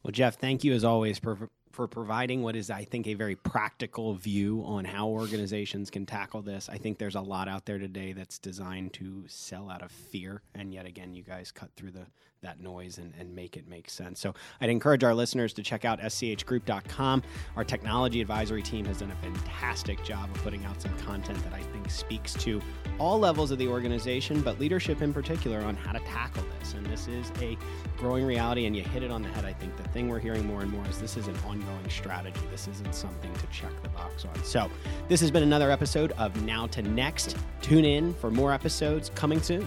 Well 0.03 0.13
jeff 0.13 0.39
thank 0.39 0.65
you 0.65 0.73
as 0.73 0.85
always 0.85 1.19
for 1.19 1.51
for 1.77 1.87
providing 1.87 2.43
what 2.43 2.57
is, 2.57 2.71
I 2.71 2.85
think, 2.85 3.07
a 3.07 3.13
very 3.13 3.37
practical 3.37 4.15
view 4.15 4.63
on 4.65 4.87
how 4.87 5.09
organizations 5.09 5.91
can 5.91 6.07
tackle 6.07 6.41
this. 6.41 6.71
I 6.71 6.79
think 6.79 6.97
there's 6.97 7.17
a 7.17 7.21
lot 7.21 7.49
out 7.49 7.67
there 7.67 7.79
today 7.79 8.15
that's 8.15 8.39
designed 8.39 8.95
to 8.95 9.25
sell 9.27 9.69
out 9.69 9.83
of 9.83 9.91
fear, 9.91 10.41
and 10.55 10.73
yet 10.73 10.87
again, 10.87 11.13
you 11.13 11.23
guys 11.23 11.53
cut 11.53 11.71
through 11.77 11.91
the 11.91 12.07
that 12.43 12.61
noise 12.61 12.99
and, 12.99 13.13
and 13.19 13.35
make 13.35 13.57
it 13.57 13.67
make 13.69 13.91
sense. 13.91 14.21
So 14.21 14.35
I'd 14.61 14.71
encourage 14.71 15.03
our 15.03 15.15
listeners 15.15 15.53
to 15.55 15.63
check 15.63 15.85
out 15.85 16.01
schgroup.com. 16.01 17.23
Our 17.57 17.65
technology 17.65 18.21
advisory 18.21 18.63
team 18.63 18.85
has 18.85 18.99
done 18.99 19.11
a 19.11 19.17
fantastic 19.17 20.05
job 20.05 20.31
of 20.31 20.43
putting 20.43 20.65
out 20.65 20.81
some 20.81 20.97
content 20.99 21.43
that 21.45 21.53
I 21.53 21.63
think 21.63 21.91
speaks 21.91 22.35
to 22.35 22.61
all 22.99 23.19
levels 23.19 23.51
of 23.51 23.59
the 23.59 23.67
organization, 23.67 24.41
but 24.43 24.61
leadership 24.61 25.03
in 25.03 25.13
particular 25.13 25.61
on 25.61 25.77
how 25.77 25.93
to 25.93 25.99
tackle 26.01 26.45
this. 26.59 26.75
And 26.75 26.87
this 26.87 27.09
is 27.09 27.33
a 27.41 27.59
growing 27.97 28.25
reality, 28.25 28.67
and 28.67 28.77
you 28.77 28.83
hit 28.83 29.03
it 29.03 29.11
on 29.11 29.23
the 29.23 29.29
head. 29.29 29.45
I 29.45 29.53
think 29.53 29.77
the 29.77 29.89
thing 29.89 30.09
we're 30.09 30.21
hearing 30.21 30.47
more 30.47 30.63
and 30.63 30.71
more 30.71 30.87
is 30.87 31.01
this 31.01 31.17
is 31.17 31.27
an 31.27 31.37
ongoing 31.67 31.89
strategy. 31.91 32.41
This 32.51 32.69
isn't 32.69 32.95
something 32.95 33.33
to 33.35 33.47
check 33.49 33.71
the 33.83 33.89
box 33.91 34.25
on. 34.25 34.35
So, 34.45 34.71
this 35.09 35.21
has 35.21 35.31
been 35.31 35.43
another 35.43 35.71
episode 35.71 36.13
of 36.13 36.43
Now 36.45 36.67
to 36.69 36.83
Next. 36.83 37.37
Tune 37.63 37.85
in 37.85 38.15
for 38.15 38.31
more 38.31 38.53
episodes 38.53 39.11
coming 39.15 39.41
soon. 39.41 39.67